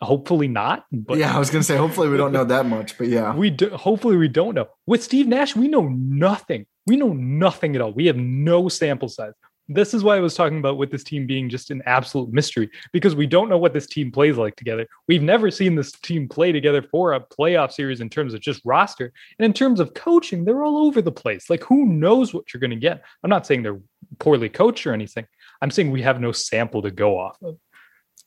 [0.00, 1.34] Hopefully not, but yeah.
[1.34, 3.68] I was going to say hopefully we don't know that much, but yeah, we do,
[3.70, 4.68] hopefully we don't know.
[4.86, 6.66] With Steve Nash, we know nothing.
[6.86, 7.92] We know nothing at all.
[7.92, 9.34] We have no sample size.
[9.72, 12.68] This is why I was talking about with this team being just an absolute mystery
[12.92, 14.84] because we don't know what this team plays like together.
[15.06, 18.60] We've never seen this team play together for a playoff series in terms of just
[18.64, 20.44] roster and in terms of coaching.
[20.44, 21.48] They're all over the place.
[21.48, 23.04] Like who knows what you're going to get?
[23.22, 23.80] I'm not saying they're
[24.18, 25.26] poorly coached or anything.
[25.62, 27.56] I'm saying we have no sample to go off of.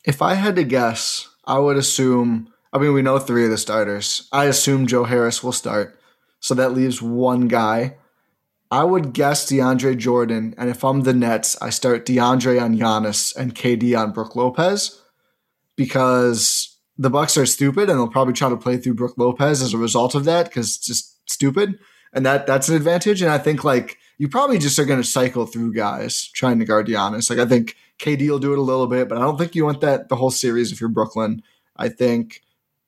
[0.05, 2.53] if I had to guess, I would assume.
[2.71, 4.29] I mean, we know three of the starters.
[4.31, 5.99] I assume Joe Harris will start,
[6.39, 7.97] so that leaves one guy.
[8.73, 13.35] I would guess DeAndre Jordan, and if I'm the Nets, I start DeAndre on Giannis
[13.35, 14.99] and KD on Brooke Lopez
[15.75, 19.75] because the Bucks are stupid and they'll probably try to play through Brooke Lopez as
[19.75, 21.77] a result of that because it's just stupid,
[22.13, 23.21] and that that's an advantage.
[23.21, 26.65] And I think like you probably just are going to cycle through guys trying to
[26.65, 27.29] guard Giannis.
[27.29, 29.65] Like I think KD will do it a little bit, but I don't think you
[29.65, 31.43] want that the whole series if you're Brooklyn.
[31.77, 32.41] I think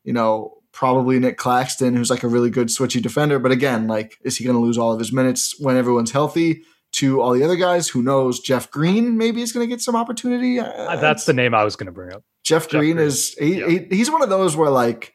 [0.04, 3.40] you know probably Nic Claxton, who's like a really good switchy defender.
[3.40, 6.62] But again, like, is he going to lose all of his minutes when everyone's healthy?
[6.92, 7.90] to all the other guys.
[7.90, 8.40] Who knows?
[8.40, 10.62] Jeff Green maybe is going to get some opportunity.
[10.62, 12.24] Uh, That's the name I was going to bring up.
[12.46, 13.06] Jeff, Jeff Green, Green.
[13.06, 13.68] is he, Yeah.
[13.68, 15.14] he- he's one of those where like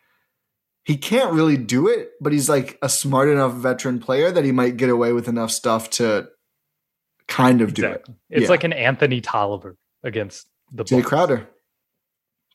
[0.85, 4.53] he can't really do it, but he's like a smart enough veteran player that he
[4.53, 6.29] might get away with enough stuff to
[7.29, 8.15] kind of do Exactly.
[8.29, 8.49] It's Yeah.
[8.51, 10.87] like an Anthony Tolliver against the it.
[10.89, 11.09] Jae Bucks.
[11.09, 11.49] Crowder.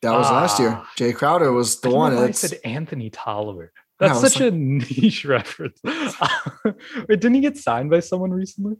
[0.06, 0.70] That was last year.
[0.72, 0.90] Ah.
[0.96, 2.16] Jae Crowder was the I one.
[2.16, 3.72] I said Anthony Tolliver.
[3.98, 5.80] That's I was such a niche reference.
[5.84, 6.76] Wait,
[7.08, 8.76] didn't he get signed by someone recently?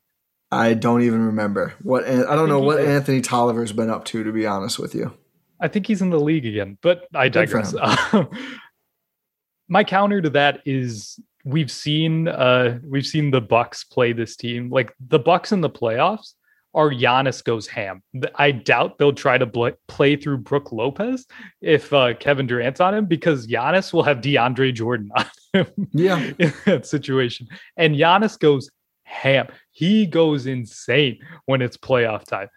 [0.52, 2.04] I don't even remember what.
[2.04, 2.88] I don't think know what did.
[2.88, 4.22] Anthony Tolliver's been up to.
[4.22, 5.12] To be honest with you,
[5.60, 7.74] I think he's in the league again, but I digress.
[9.68, 14.70] My counter to that is we've seen uh we've seen the Bucks play this team.
[14.70, 16.34] Like the Bucks in the playoffs
[16.76, 18.02] are Giannis goes ham.
[18.36, 21.26] I doubt they'll try to bl- play through Brook Lopez
[21.62, 26.32] if uh, Kevin Durant's on him because Giannis will have DeAndre Jordan on him yeah,
[26.38, 27.48] in that situation.
[27.78, 28.70] And Giannis goes
[29.04, 29.48] ham.
[29.72, 32.48] He goes insane when it's playoff time.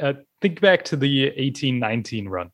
[0.00, 2.50] Uh, think back to the 18 19 run.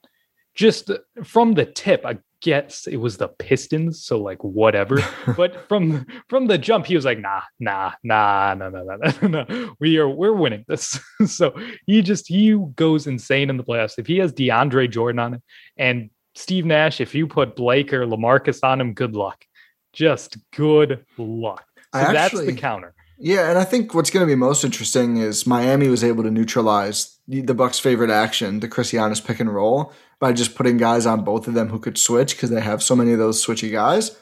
[0.55, 0.91] Just
[1.25, 4.99] from the tip, I guess it was the Pistons, so like whatever.
[5.37, 9.45] but from from the jump, he was like, nah, nah, nah, no, no, no, no,
[9.45, 9.75] no.
[9.81, 10.99] We are we're winning this.
[11.27, 11.55] so
[11.87, 13.99] he just he goes insane in the playoffs.
[13.99, 15.43] If he has DeAndre Jordan on him
[15.77, 19.45] and Steve Nash, if you put Blake or LaMarcus on him, good luck.
[19.93, 21.65] Just good luck.
[21.95, 22.95] So I that's the counter.
[23.19, 23.49] yeah.
[23.49, 27.19] And I think what's going to be most interesting is Miami was able to neutralize
[27.27, 31.07] the, the Bucks' favorite action, the Khris Giannis pick and roll, by just putting guys
[31.07, 33.71] on both of them who could switch because they have so many of those switchy
[33.71, 34.17] guys.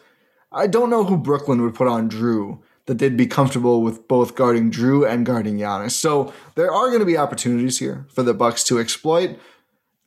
[0.50, 4.34] I don't know who Brooklyn would put on Jrue that they'd be comfortable with both
[4.34, 5.92] guarding Jrue and guarding Giannis.
[5.92, 9.38] So there are going to be opportunities here for the Bucks to exploit.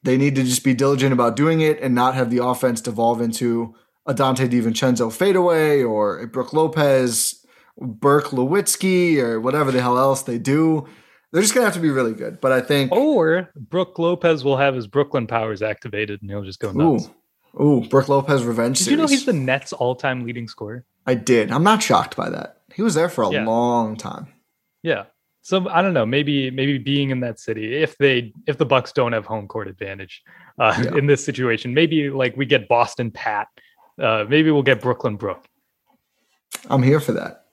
[0.03, 3.19] They need to just be diligent about doing it and not have the offense devolve
[3.19, 7.45] into a Donte DiVincenzo fadeaway or a Brook Lopez,
[7.77, 10.87] Burke Lewitsky, or whatever the hell else they do.
[11.31, 12.39] They're just gonna have to be really good.
[12.41, 16.59] But I think Or Brook Lopez will have his Brooklyn powers activated and he'll just
[16.59, 17.09] go ooh, nuts.
[17.59, 18.91] ooh, Brook Lopez revenge Did series.
[18.91, 20.85] you know he's the Nets all-time leading scorer?
[21.05, 21.51] I did.
[21.51, 22.61] I'm not shocked by that.
[22.73, 23.45] He was there for a Yeah.
[23.45, 24.27] long time.
[24.83, 25.05] Yeah.
[25.41, 26.05] So I don't know.
[26.05, 29.67] Maybe maybe being in that city, if they if the Bucks don't have home court
[29.67, 30.21] advantage
[30.59, 30.95] uh, Yeah.
[30.97, 33.47] in this situation, maybe like we get Boston Pat.
[34.01, 35.45] Uh, maybe we'll get Brooklyn Brook.
[36.69, 37.45] I'm here for that.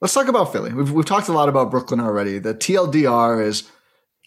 [0.00, 0.72] Let's talk about Philly.
[0.72, 2.38] We've, we've talked a lot about Brooklyn already.
[2.38, 3.70] The TLDR is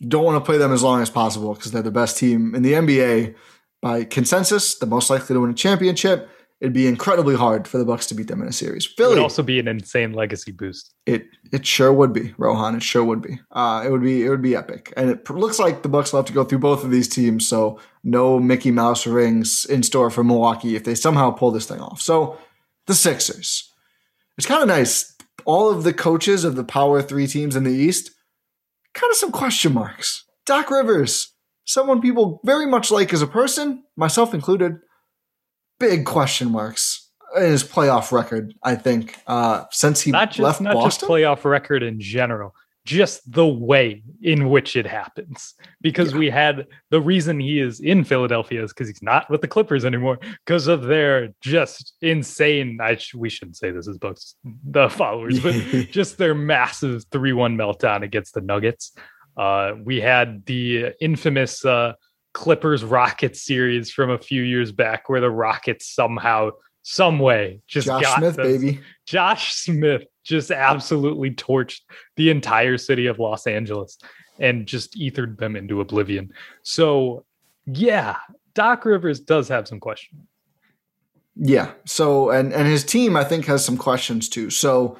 [0.07, 2.63] don't want to play them as long as possible because they're the best team in
[2.63, 3.35] the NBA
[3.81, 6.29] by consensus, the most likely to win a championship.
[6.61, 8.85] It'd be incredibly hard for the Bucks to beat them in a series.
[8.85, 10.93] It would Philly, also be an insane legacy boost.
[11.05, 12.75] it it sure would be Rohan.
[12.75, 13.39] It sure would be.
[13.51, 16.19] Uh, it would be it would be epic, and it looks like the Bucks will
[16.19, 17.47] have to go through both of these teams.
[17.47, 21.79] So no Mickey Mouse rings in store for Milwaukee if they somehow pull this thing
[21.79, 22.01] off.
[22.01, 22.37] So
[22.87, 23.71] the Sixers,
[24.37, 25.15] it's kind of nice.
[25.45, 28.11] All of the coaches of the Power Three teams in the East,
[28.93, 30.25] kind of some question marks.
[30.45, 31.33] Doc Rivers,
[31.65, 34.77] someone people very much like as a person, myself included.
[35.79, 38.53] Big question marks in his playoff record.
[38.63, 41.09] I think uh, since he Not just left not just Boston.
[41.09, 42.53] playoff record in general,
[42.85, 45.53] just the way in which it happens.
[45.81, 49.47] Because we had the reason he is in Philadelphia is because he's not with the
[49.47, 52.79] Clippers anymore because of their just insane.
[52.81, 55.53] I sh- we shouldn't say this as Bucks the followers, but
[55.91, 58.93] just their massive three-one meltdown against the Nuggets.
[59.37, 61.93] Uh, we had the infamous uh,
[62.33, 67.87] Clippers Rockets series from a few years back, where the Rockets somehow, some way, just
[67.87, 68.79] Josh Smith, baby.
[69.05, 71.81] Josh Smith just absolutely torched
[72.15, 73.97] the entire city of Los Angeles
[74.39, 76.31] and just ethered them into oblivion.
[76.63, 77.25] So,
[77.65, 78.17] yeah,
[78.53, 80.21] Doc Rivers does have some questions.
[81.35, 81.71] Yeah.
[81.85, 84.49] So and and his team, I think, has some questions too.
[84.49, 84.99] So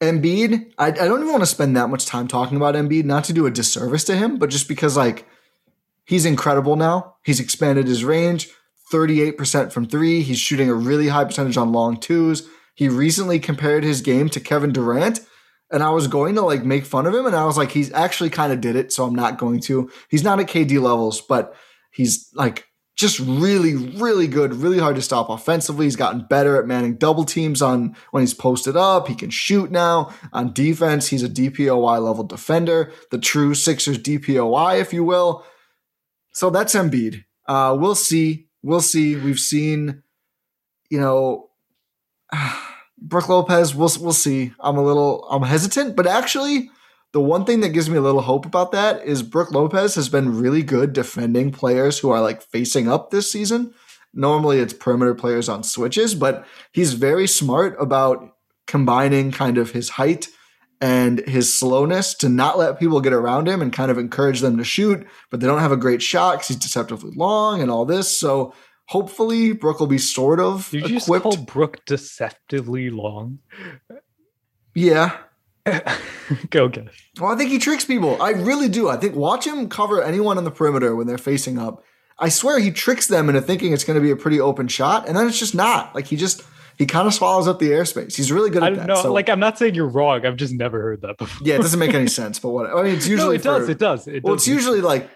[0.00, 3.24] Embiid, I, I don't even want to spend that much time talking about Embiid, not
[3.24, 5.26] to do a disservice to him, but just because like
[6.04, 7.16] he's incredible now.
[7.24, 8.50] He's expanded his range,
[8.92, 10.22] 38% from three.
[10.22, 12.48] He's shooting a really high percentage on long twos.
[12.74, 15.20] He recently compared his game to Kevin Durant.
[15.70, 17.92] And I was going to like make fun of him, and I was like, he's
[17.92, 19.90] actually kind of did it, so I'm not going to.
[20.08, 21.54] He's not at KD levels, but
[21.90, 25.86] he's like just really, really good, really hard to stop offensively.
[25.86, 29.06] He's gotten better at manning double teams on when he's posted up.
[29.06, 31.06] He can shoot now on defense.
[31.06, 35.44] He's a DPOY level defender, the true Sixers DPOY, if you will.
[36.32, 37.24] So that's Embiid.
[37.46, 38.47] Uh, we'll see.
[38.62, 39.16] We'll see.
[39.16, 40.02] We've seen,
[40.90, 41.50] you know,
[42.98, 43.74] Brook Lopez.
[43.74, 44.52] We'll we'll see.
[44.60, 46.70] I'm a little I'm hesitant, but actually,
[47.12, 50.08] the one thing that gives me a little hope about that is Brook Lopez has
[50.08, 53.72] been really good defending players who are like facing up this season.
[54.12, 58.34] Normally, it's perimeter players on switches, but he's very smart about
[58.66, 60.28] combining kind of his height
[60.80, 64.56] and his slowness to not let people get around him and kind of encourage them
[64.58, 67.84] to shoot, but they don't have a great shot because he's deceptively long and all
[67.84, 68.16] this.
[68.16, 68.54] So
[68.86, 73.40] hopefully Brook will be sort of Did you just call Brook deceptively long?
[74.74, 75.16] yeah.
[76.50, 76.88] Go okay.
[77.20, 78.20] Well, I think he tricks people.
[78.22, 78.88] I really do.
[78.88, 81.82] I think watch him cover anyone on the perimeter when they're facing up.
[82.18, 85.06] I swear he tricks them into thinking it's going to be a pretty open shot,
[85.06, 85.94] and then it's just not.
[85.94, 86.42] Like he just
[86.78, 88.16] he kind of swallows up the airspace.
[88.16, 88.86] He's really good I at don't that.
[88.86, 89.02] know.
[89.02, 90.24] So, like I'm not saying you're wrong.
[90.24, 91.46] I've just never heard that before.
[91.46, 92.38] yeah, it doesn't make any sense.
[92.38, 93.68] But what I mean, it's usually no, it does.
[93.68, 94.06] It does.
[94.08, 94.86] It well, does it's usually sense.
[94.86, 95.10] like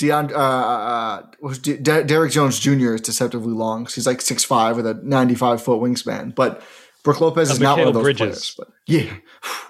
[0.00, 1.22] Deon, uh, uh,
[1.62, 2.94] De- De- Derrick Jones Jr.
[2.94, 3.84] is deceptively long.
[3.84, 6.34] 'cause he's like 6'5 with a 95 foot wingspan.
[6.34, 6.62] But
[7.04, 8.26] Brook Lopez Uh, is not one of those Bridges.
[8.26, 8.54] players.
[8.58, 9.12] But yeah.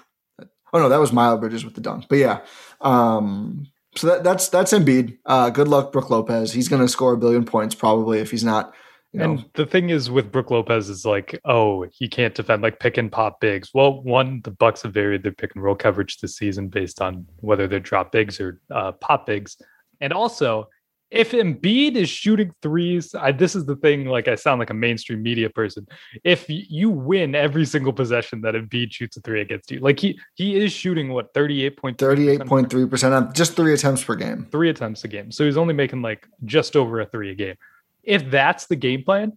[0.75, 2.05] Oh no, that was Miles Bridges with the dunk.
[2.09, 2.39] But yeah.
[2.81, 5.19] Um, so that, that's that's Embiid.
[5.23, 6.51] Uh, good luck, Brook Lopez.
[6.51, 8.73] He's going to score a billion points probably if he's not.
[9.13, 12.63] You know, And the thing is with Brook Lopez is like, oh, he can't defend
[12.63, 13.69] like pick and pop bigs.
[13.73, 17.27] Well, one, the Bucks have varied their pick and roll coverage this season based on
[17.37, 19.57] whether they're drop bigs or uh, pop bigs.
[20.01, 20.67] And also,
[21.11, 24.07] if Embiid is shooting threes, I, this is the thing.
[24.07, 25.87] Like, I sound like a mainstream media person.
[26.23, 30.19] If you win every single possession that Embiid shoots a three against you, like he
[30.33, 33.75] he is shooting what thirty eight point thirty eight point three percent on just three
[33.75, 34.47] attempts per game.
[34.51, 35.31] three attempts a game.
[35.31, 37.57] So he's only making like just over a three a game.
[38.03, 39.33] If that's the game plan,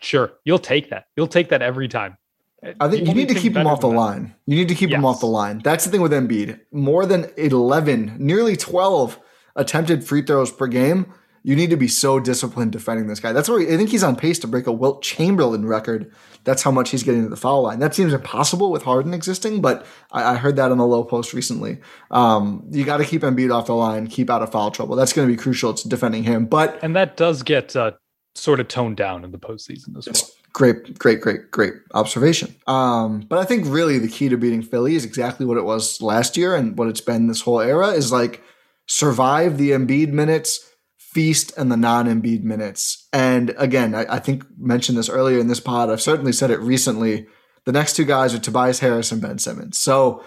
[0.00, 1.04] sure, you'll take that.
[1.16, 2.16] You'll take that every time.
[2.78, 4.34] I think you need to keep him off the that- line.
[4.46, 5.60] You need to keep him off the line.
[5.64, 6.60] That's the thing with Embiid.
[6.72, 9.18] More than 11, nearly 12
[9.56, 11.12] attempted free throws per game.
[11.42, 13.32] You need to be so disciplined defending this guy.
[13.32, 16.12] That's where I think he's on pace to break a Wilt Chamberlain record.
[16.44, 17.78] That's how much he's getting to the foul line.
[17.78, 21.32] That seems impossible with Harden existing, but I, I heard that on the Lowe Post
[21.32, 21.78] recently.
[22.10, 24.96] Um, you got to keep Embiid off the line, keep out of foul trouble.
[24.96, 26.46] That's going to be crucial to defending him.
[26.46, 27.92] But And that does get uh,
[28.34, 30.30] sort of toned down in the postseason as well.
[30.52, 32.54] Great, great, great, great observation.
[32.66, 36.02] Um, but I think really the key to beating Philly is exactly what it was
[36.02, 38.42] last year and what it's been this whole era is like
[38.86, 40.68] survive the Embiid minutes,
[41.12, 43.08] feast and the non-Embiid minutes.
[43.12, 45.90] And again, I, I think mentioned this earlier in this pod.
[45.90, 47.26] I've certainly said it recently.
[47.64, 49.76] The next two guys are Tobias Harris and Ben Simmons.
[49.76, 50.22] So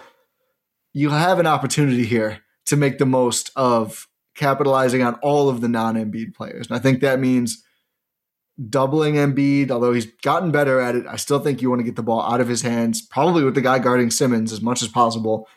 [0.92, 5.68] you have an opportunity here to make the most of capitalizing on all of the
[5.68, 6.66] non-Embiid players.
[6.66, 7.64] And I think that means
[8.68, 11.06] doubling Embiid, although he's gotten better at it.
[11.06, 13.54] I still think you want to get the ball out of his hands, probably with
[13.54, 15.48] the guy guarding Simmons as much as possible.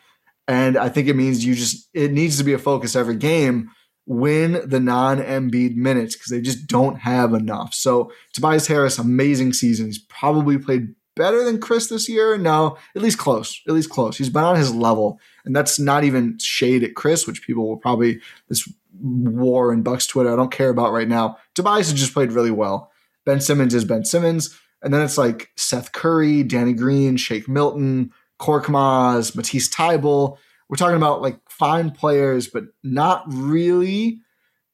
[0.46, 3.70] And I think it means you just, it needs to be a focus every game.
[4.08, 7.74] Win the non Embiid minutes because they just don't have enough.
[7.74, 9.84] So Tobias Harris, amazing season.
[9.86, 12.38] He's probably played better than Khris this year.
[12.38, 13.60] No, at least close.
[13.68, 14.16] At least close.
[14.16, 15.20] He's been on his level.
[15.44, 18.66] And that's not even shade at Khris, which people will probably, this
[18.98, 21.36] war in Bucks Twitter, I don't care about right now.
[21.54, 22.90] Tobias has just played really well.
[23.26, 24.58] Ben Simmons is Ben Simmons.
[24.82, 30.38] And then it's like Seth Curry, Danny Green, Shake Milton, Korkmaz, Matisse Thybulle.
[30.68, 34.20] We're talking about like fine players, but not really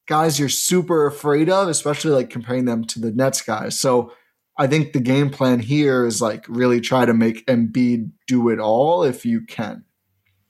[0.06, 3.78] guys you're super afraid of, especially like comparing them to the Nets guys.
[3.78, 4.12] So
[4.58, 8.60] I think the game plan here is like really try to make Embiid do it
[8.60, 9.84] all if you can.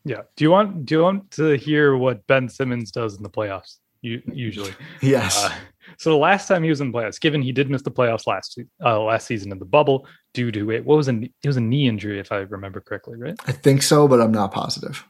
[0.04, 0.22] Yeah.
[0.36, 3.78] Do you want do you want to hear what Ben Simmons does in the playoffs?
[4.02, 4.74] You, usually.
[5.00, 5.42] Yes.
[5.42, 5.54] Uh,
[5.98, 8.26] so the last time he was in the playoffs, given he did miss the playoffs
[8.26, 11.56] last uh, last season in the bubble due to it, what was a it was
[11.56, 13.36] a knee injury if I remember correctly, right?
[13.46, 15.06] I think so, but I'm not positive.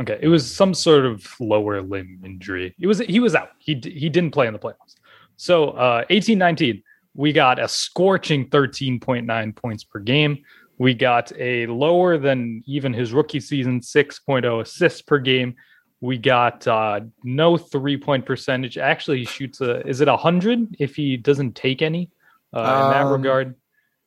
[0.00, 2.74] Okay, it was some sort of lower limb injury.
[2.78, 3.50] It was he was out.
[3.58, 4.96] He he didn't play in the playoffs.
[5.36, 6.82] So uh 18 19,
[7.14, 10.38] we got a scorching 13.9 points per game.
[10.78, 15.54] We got a lower than even his rookie season 6.0 assists per game.
[16.02, 18.76] We got uh no three-point percentage.
[18.76, 22.10] Actually, he shoots a is it 100 if he doesn't take any
[22.54, 23.54] uh, in that Um, regard?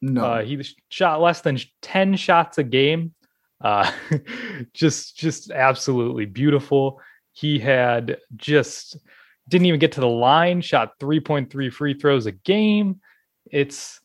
[0.01, 0.23] No.
[0.23, 3.13] Uh, he shot less than 10 shots a game.
[3.61, 3.91] Uh,
[4.73, 7.01] just, just absolutely beautiful.
[7.33, 8.97] He had just
[9.47, 12.99] didn't even get to the line, shot 3.3 free throws a game.
[13.51, 13.99] It's,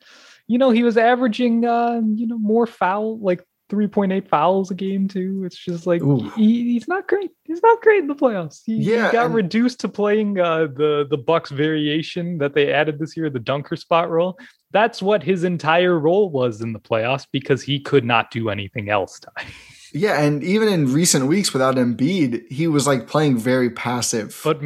[0.46, 5.08] you know, he was averaging, uh, you know, more foul, like 3.8 fouls a game
[5.08, 5.42] too.
[5.44, 6.02] It's just like
[6.36, 7.30] he, he's not great.
[7.44, 8.60] He's not great in the playoffs.
[8.64, 12.72] He, he Yeah, got and- reduced to playing uh, the the Bucks variation that they
[12.72, 14.38] added this year, the dunker spot role.
[14.74, 18.90] That's what his entire role was in the playoffs because he could not do anything
[18.90, 19.20] else.
[19.20, 19.46] Ti.
[19.96, 24.40] Yeah, and even in recent weeks without Embiid, he was like playing very passive.
[24.42, 24.60] But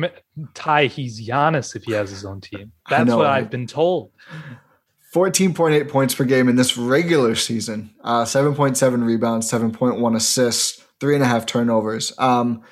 [0.54, 2.72] Ti, he's Giannis if he has his own team.
[2.88, 3.36] That's know, what right?
[3.36, 4.10] I've been told.
[5.14, 11.22] 14.8 points per game in this regular season, uh, 7.7 rebounds, 7.1 assists, three and
[11.22, 12.14] a half turnovers.
[12.16, 12.62] Um,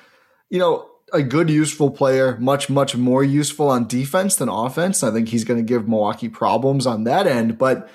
[0.49, 5.03] you know, a good, useful player, much, much more useful on defense than offense.
[5.03, 7.57] I think he's going to give Milwaukee problems on that end.
[7.57, 7.89] But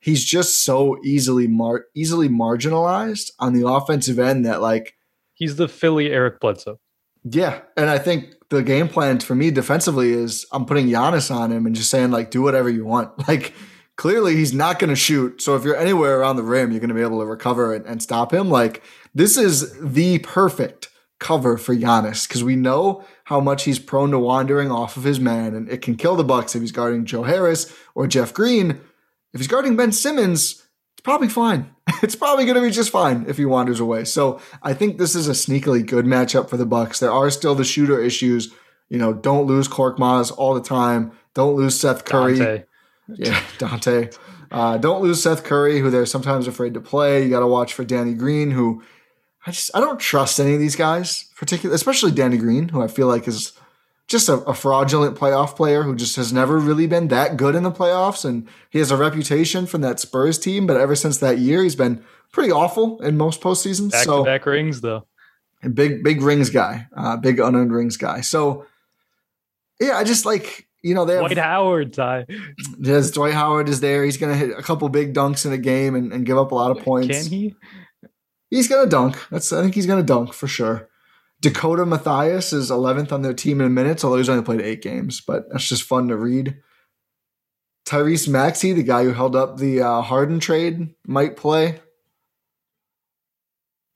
[0.00, 4.94] he's just so easily mar- easily marginalized on the offensive end that like
[5.34, 6.78] He's the Philly Eric Bledsoe.
[7.24, 11.50] yeah, and I think the game plan for me defensively is I'm putting Giannis on
[11.50, 13.12] him and just saying like do whatever you want.
[13.28, 13.54] Like
[13.96, 16.88] clearly he's not going to shoot, so if you're anywhere around the rim, you're going
[16.88, 18.50] to be able to recover and, and stop him.
[18.50, 18.82] Like
[19.14, 20.89] this is the perfect
[21.20, 25.20] cover for Giannis because we know how much he's prone to wandering off of his
[25.20, 28.80] man, and it can kill the Bucks if he's guarding Joe Harris or Jeff Green.
[29.32, 31.70] If he's guarding Ben Simmons, it's probably fine.
[32.02, 34.04] It's probably going to be just fine if he wanders away.
[34.04, 36.98] So I think this is a sneakily good matchup for the Bucks.
[36.98, 38.54] There are still the shooter issues.
[38.88, 41.12] You know, don't lose Korkmaz all the time.
[41.34, 42.38] Don't lose Seth Curry.
[42.38, 42.64] Donte.
[43.08, 44.16] Yeah, Donte.
[44.50, 47.22] Uh, don't lose Seth Curry, who they're sometimes afraid to play.
[47.22, 48.82] You got to watch for Danny Green, who
[49.46, 52.88] I just I don't trust any of these guys, particularly especially Danny Green, who I
[52.88, 53.52] feel like is
[54.10, 57.62] just a, a, fraudulent playoff player who just has never really been that good in
[57.62, 58.24] the playoffs.
[58.24, 61.76] And he has a reputation from that Spurs team, but ever since that year, he's
[61.76, 63.92] been pretty awful in most postseasons.
[63.92, 65.06] Back so to back rings, though.
[65.72, 68.20] Big, big rings guy, uh, big unearned rings guy.
[68.22, 68.66] So,
[69.78, 72.24] yeah, I just like, you know, they have Dwight Howard, Ti.
[72.80, 74.04] Yes, Dwight Howard is there.
[74.04, 76.50] He's going to hit a couple big dunks in a game and, and give up
[76.50, 77.16] a lot of points.
[77.16, 77.54] Can he?
[78.50, 79.16] He's going to dunk.
[79.30, 80.88] That's I think he's going to dunk for sure.
[81.40, 85.22] Dakota Mathias is 11th on their team in minutes, although he's only played eight games,
[85.22, 86.56] but that's just fun to read.
[87.86, 91.80] Tyrese Maxey, the guy who held up the uh, Harden trade, might play.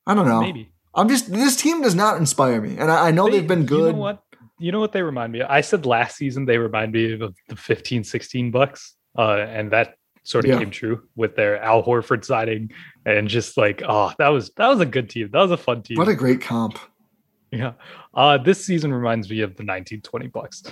[0.07, 0.41] I don't know.
[0.41, 0.71] Maybe.
[0.95, 3.67] I'm just this team does not inspire me, and I, I know They- they've been
[3.67, 3.87] good.
[3.89, 4.23] You know what?
[4.61, 5.51] You know what they remind me of?
[5.51, 8.95] I said last season they remind me of the 15 16 Bucks.
[9.19, 10.59] Uh, and that sort of Yeah.
[10.59, 12.73] came true with their Al Horford signing
[13.07, 15.31] and just like, oh, that was that was a good team.
[15.33, 15.97] That was a fun team.
[15.99, 16.79] What a great comp!
[17.53, 17.75] yeah.
[18.13, 20.63] Uh, this season reminds me of the 1920 Bucks.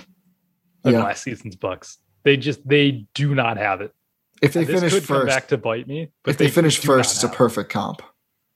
[0.83, 1.03] Of Yeah.
[1.03, 1.97] last season's Bucks.
[2.23, 3.93] They just they do not have it.
[4.41, 6.09] If they this finish could come first, back to bite me.
[6.23, 7.37] But if they, finish first, it's a have it.
[7.37, 8.01] perfect comp.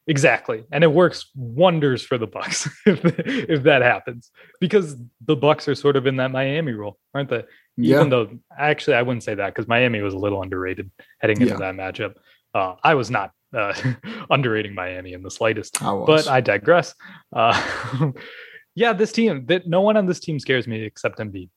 [0.07, 0.63] Exactly.
[0.71, 4.31] And it works wonders for the Bucks if, if that happens.
[4.59, 4.95] Because
[5.25, 7.43] the Bucks are sort of in that Miami role, aren't they?
[7.77, 7.97] Yeah.
[7.97, 11.53] Even though actually I wouldn't say that because Miami was a little underrated heading into
[11.53, 11.59] Yeah.
[11.59, 12.15] that matchup.
[12.53, 13.73] Uh, I was not uh,
[14.29, 15.81] underrating Miami in the slightest.
[15.83, 16.03] I.
[16.05, 16.95] But I digress.
[17.31, 18.11] Uh,
[18.75, 21.49] yeah, this team that no one on this team scares me except Embiid.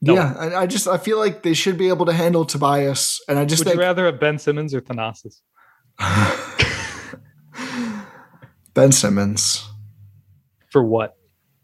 [0.00, 0.14] No.
[0.14, 3.38] Yeah, I, I just I feel like they should be able to handle Tobias, and
[3.38, 5.40] I just Would think you rather have Ben Simmons or Thanasis?
[8.74, 9.66] Ben Simmons.
[10.70, 11.16] For what?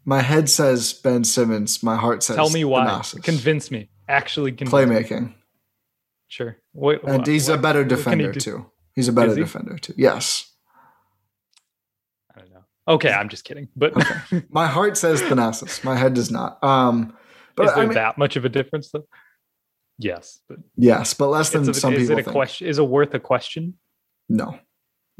[0.05, 1.83] My head says Ben Simmons.
[1.83, 2.85] My heart says Tell me why.
[2.87, 3.23] Thanasis.
[3.23, 3.89] Convince me.
[4.09, 4.95] Actually convince me.
[4.95, 5.33] Playmaking,
[6.27, 6.57] Sure.
[6.73, 8.65] What, and what- he's a better what can he defender too.
[8.95, 9.41] He's a better he?
[9.41, 9.93] defender too.
[9.97, 10.49] Yes,
[12.35, 12.63] I don't know.
[12.87, 13.67] Okay, I'm just kidding.
[13.75, 13.93] But
[14.49, 15.83] my heart says Thanasis.
[15.83, 16.61] My head does not.
[16.63, 17.15] Um,
[17.55, 19.05] but is there I mean, that much of a difference though?
[19.97, 22.33] Yes, but yes, but less than a- some is people it a think.
[22.33, 22.67] question?
[22.67, 23.75] Is it worth a question?
[24.27, 24.57] No.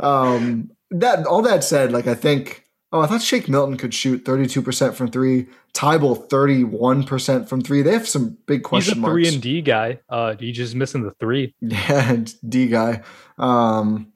[0.00, 2.61] Um, that all that said, like I think.
[2.92, 5.46] Oh, I thought Shake Milton could shoot thirty-two percent from three.
[5.72, 7.80] Thybulle thirty-one percent from three.
[7.80, 9.16] They have some big question marks.
[9.16, 9.30] He's a marks.
[9.30, 10.00] three and D guy.
[10.08, 11.54] Uh, he's just missing the three.
[11.60, 12.16] Yeah,
[12.48, 13.02] D guy.
[13.38, 14.12] Um,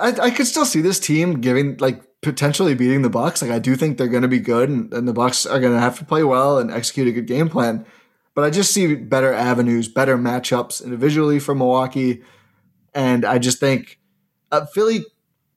[0.00, 3.42] I, I could still see this team giving like potentially beating the Bucks.
[3.42, 5.74] Like I do think they're going to be good, and, and the Bucks are going
[5.74, 7.84] to have to play well and execute a good game plan.
[8.34, 12.22] But I just see better avenues, better matchups individually for Milwaukee,
[12.94, 14.00] and I just think
[14.50, 15.04] uh, Philly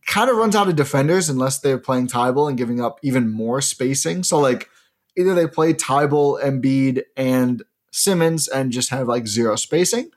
[0.08, 3.62] kind of runs out of defenders unless they're playing Thybulle and giving up even more
[3.62, 4.24] spacing.
[4.24, 4.70] So like
[5.18, 10.10] either they play Thybulle, Embiid, and Simmons and just have like zero spacing,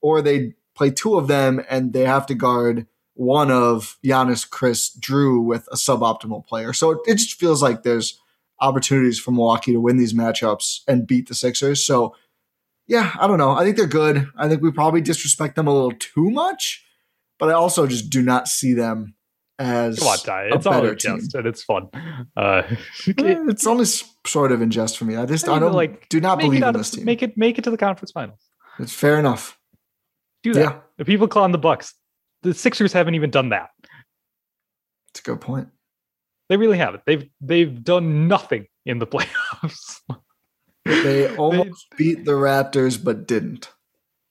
[0.00, 4.96] or they play two of them and they have to guard one of Giannis, Khris,
[5.00, 6.72] Jrue with a suboptimal player.
[6.72, 8.20] So it, it just feels like there's
[8.60, 11.84] opportunities for Milwaukee to win these matchups and beat the Sixers.
[11.84, 12.14] So
[12.86, 13.50] yeah, I don't know.
[13.50, 14.28] I think they're good.
[14.36, 16.84] I think we probably disrespect them a little too much,
[17.38, 19.14] but I also just do not see them
[19.58, 20.30] as Come on, Ti.
[20.30, 21.88] a It's all better in jest and it's fun.
[22.36, 22.74] Uh, Eh,
[23.48, 23.84] It's only
[24.26, 25.16] sort of in jest for me.
[25.16, 27.04] I just I, I don't like, do not believe in of- this team.
[27.04, 28.40] Make it make it to the conference finals.
[28.78, 29.58] it's fair enough.
[30.44, 30.60] Do that.
[30.60, 30.78] Yeah.
[30.98, 31.94] The people calling the Bucks.
[32.42, 33.70] The Sixers haven't even done that.
[35.10, 35.68] It's a good point.
[36.48, 37.02] They really haven't.
[37.06, 40.00] They've they've done nothing in the playoffs.
[40.84, 43.70] They almost beat the Raptors, but didn't.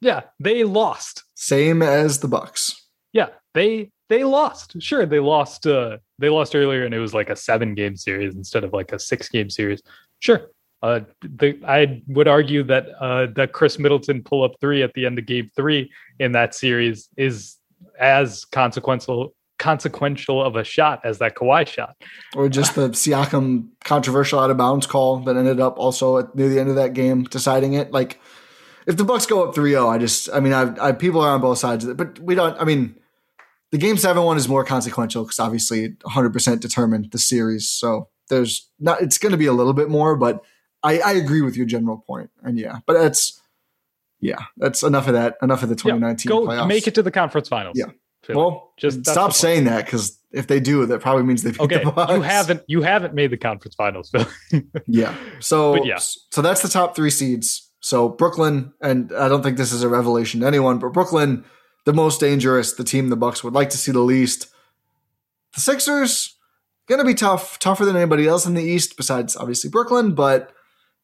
[0.01, 1.23] yeah, they lost.
[1.35, 2.73] Same as the Bucks.
[3.13, 4.81] Yeah, they they lost.
[4.81, 5.67] Sure, they lost.
[5.67, 8.91] Uh, they lost earlier, and it was like a seven game series instead of like
[8.91, 9.81] a six game series.
[10.19, 10.49] Sure.
[10.83, 15.05] Uh, the, I would argue that uh, that Khris Middleton pull up three at the
[15.05, 17.57] end of Game Three in that series is
[17.99, 21.95] as consequential consequential of a shot as that Kawhi shot.
[22.35, 26.47] Or just the Siakam controversial out of bounds call that ended up also at near
[26.47, 27.91] the end of that game deciding it.
[27.91, 28.19] Like
[28.85, 31.41] if the Bucks go up 3-0, I just I mean I, I people are on
[31.41, 32.59] both sides of it, but we don't.
[32.61, 32.95] I mean,
[33.71, 37.67] the game seven one is more consequential because obviously 100 percent determined the series.
[37.69, 39.01] So there's not.
[39.01, 40.43] It's going to be a little bit more, but
[40.83, 42.29] I, I agree with your general point.
[42.43, 43.41] And yeah, but that's
[44.19, 45.37] yeah, that's enough of that.
[45.41, 46.67] Enough of the 2019 Go playoffs.
[46.67, 47.77] make it to the conference finals.
[47.77, 47.91] Yeah.
[48.29, 51.83] Well, Just- stop saying that because if they do, that probably means they beat Okay,
[51.83, 54.25] the you haven't you haven't made the conference finals, Phil.
[54.87, 55.15] Yeah.
[55.39, 55.99] So But yeah.
[55.99, 57.71] so that's the top three seeds.
[57.79, 61.45] So Brooklyn, and I don't think this is a revelation to anyone, but Brooklyn,
[61.87, 64.47] the most dangerous, the team the Bucks would like to see the least.
[65.55, 66.35] The Sixers,
[66.85, 70.51] gonna be tough, tougher than anybody else in the East, besides obviously Brooklyn, but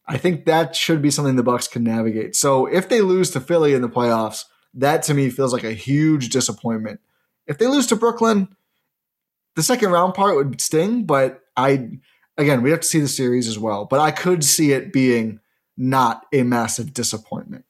[0.08, 2.36] I think that should be something the Bucks can navigate.
[2.36, 5.72] So if they lose to Philly in the playoffs, that to me feels like a
[5.72, 7.00] huge disappointment.
[7.48, 8.50] If they lose to Brooklyn,
[9.56, 11.92] the second round part would sting, but I
[12.38, 13.86] again we have to see the series as well.
[13.86, 15.40] But I could see it being
[15.78, 17.62] not a massive disappointment.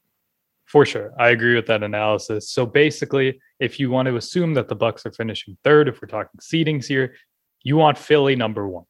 [0.74, 1.14] For sure.
[1.20, 2.50] I agree with that analysis.
[2.50, 6.08] So basically, if you want to assume that the Bucks are finishing third, if we're
[6.08, 7.14] talking seedings here,
[7.62, 8.86] you want Philly number one.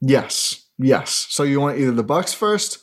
[0.00, 1.26] Yes, yes.
[1.30, 2.78] So you want either the Bucks first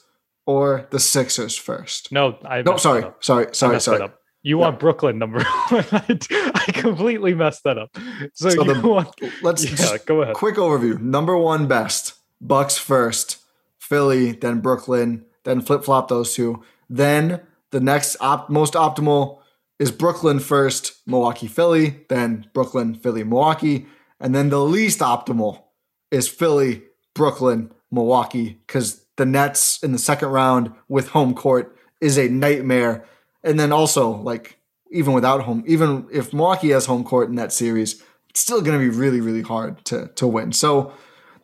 [0.45, 2.09] or the Sixers first?
[2.13, 4.07] No, I No, sorry, sorry, sorry, sorry.
[4.43, 5.85] You want Brooklyn number one.
[5.91, 7.89] I, completely messed that up.
[8.33, 9.09] So, So you the- want
[9.41, 10.35] Let's Yeah, go ahead.
[10.35, 11.01] quick overview.
[11.01, 13.39] Number one best, Bucks first,
[13.77, 16.63] Philly, then Brooklyn, then flip flop those two.
[16.91, 17.39] Then
[17.71, 19.39] the next op- most optimal
[19.79, 23.87] is Brooklyn first, Milwaukee, Philly, then Brooklyn, Philly, Milwaukee,
[24.19, 25.63] and then the least optimal
[26.11, 26.83] is Philly,
[27.15, 33.05] Brooklyn, Milwaukee, because the Nets in the second round with home court is a nightmare.
[33.43, 34.57] And then also, like,
[34.91, 38.77] even without home, even if Milwaukee has home court in that series, it's still going
[38.77, 40.51] to be really, really hard to to win.
[40.51, 40.93] So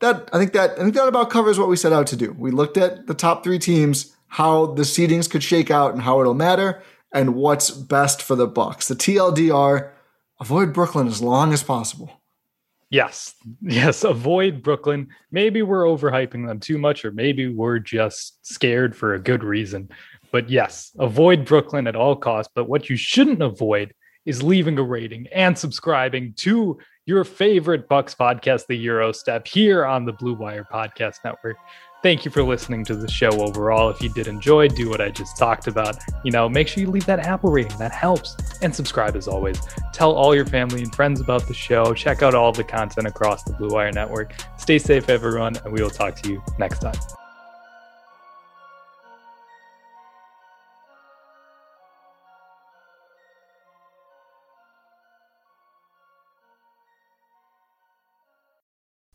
[0.01, 2.35] that I think that I think that about covers what we set out to do.
[2.37, 6.19] We looked at the top three teams, how the seedings could shake out, and how
[6.21, 8.87] it'll matter, and what's best for the Bucks.
[8.87, 9.91] The TLDR:
[10.39, 12.11] avoid Brooklyn as long as possible.
[12.89, 13.35] Yes.
[13.61, 14.03] Yes.
[14.05, 15.09] Avoid Brooklyn.
[15.31, 19.89] Maybe we're overhyping them too much, or maybe we're just scared for a good reason.
[20.31, 22.51] But yes, avoid Brooklyn at all costs.
[22.55, 23.93] But what you shouldn't avoid
[24.25, 26.77] is leaving a rating and subscribing to
[27.07, 31.55] your favorite Bucks podcast, the Gyro Step, here on the Blue Wire Podcast Network.
[32.03, 33.89] Thank you for listening to the show overall.
[33.89, 35.97] If you did enjoy, do what I just talked about.
[36.25, 37.77] You know, make sure you leave that Apple rating.
[37.77, 38.35] That helps.
[38.61, 39.57] And subscribe as always.
[39.93, 41.93] Tell all your family and friends about the show.
[41.93, 44.33] Check out all the content across the Blue Wire Network.
[44.57, 46.95] Stay safe, everyone, and we will talk to you next time.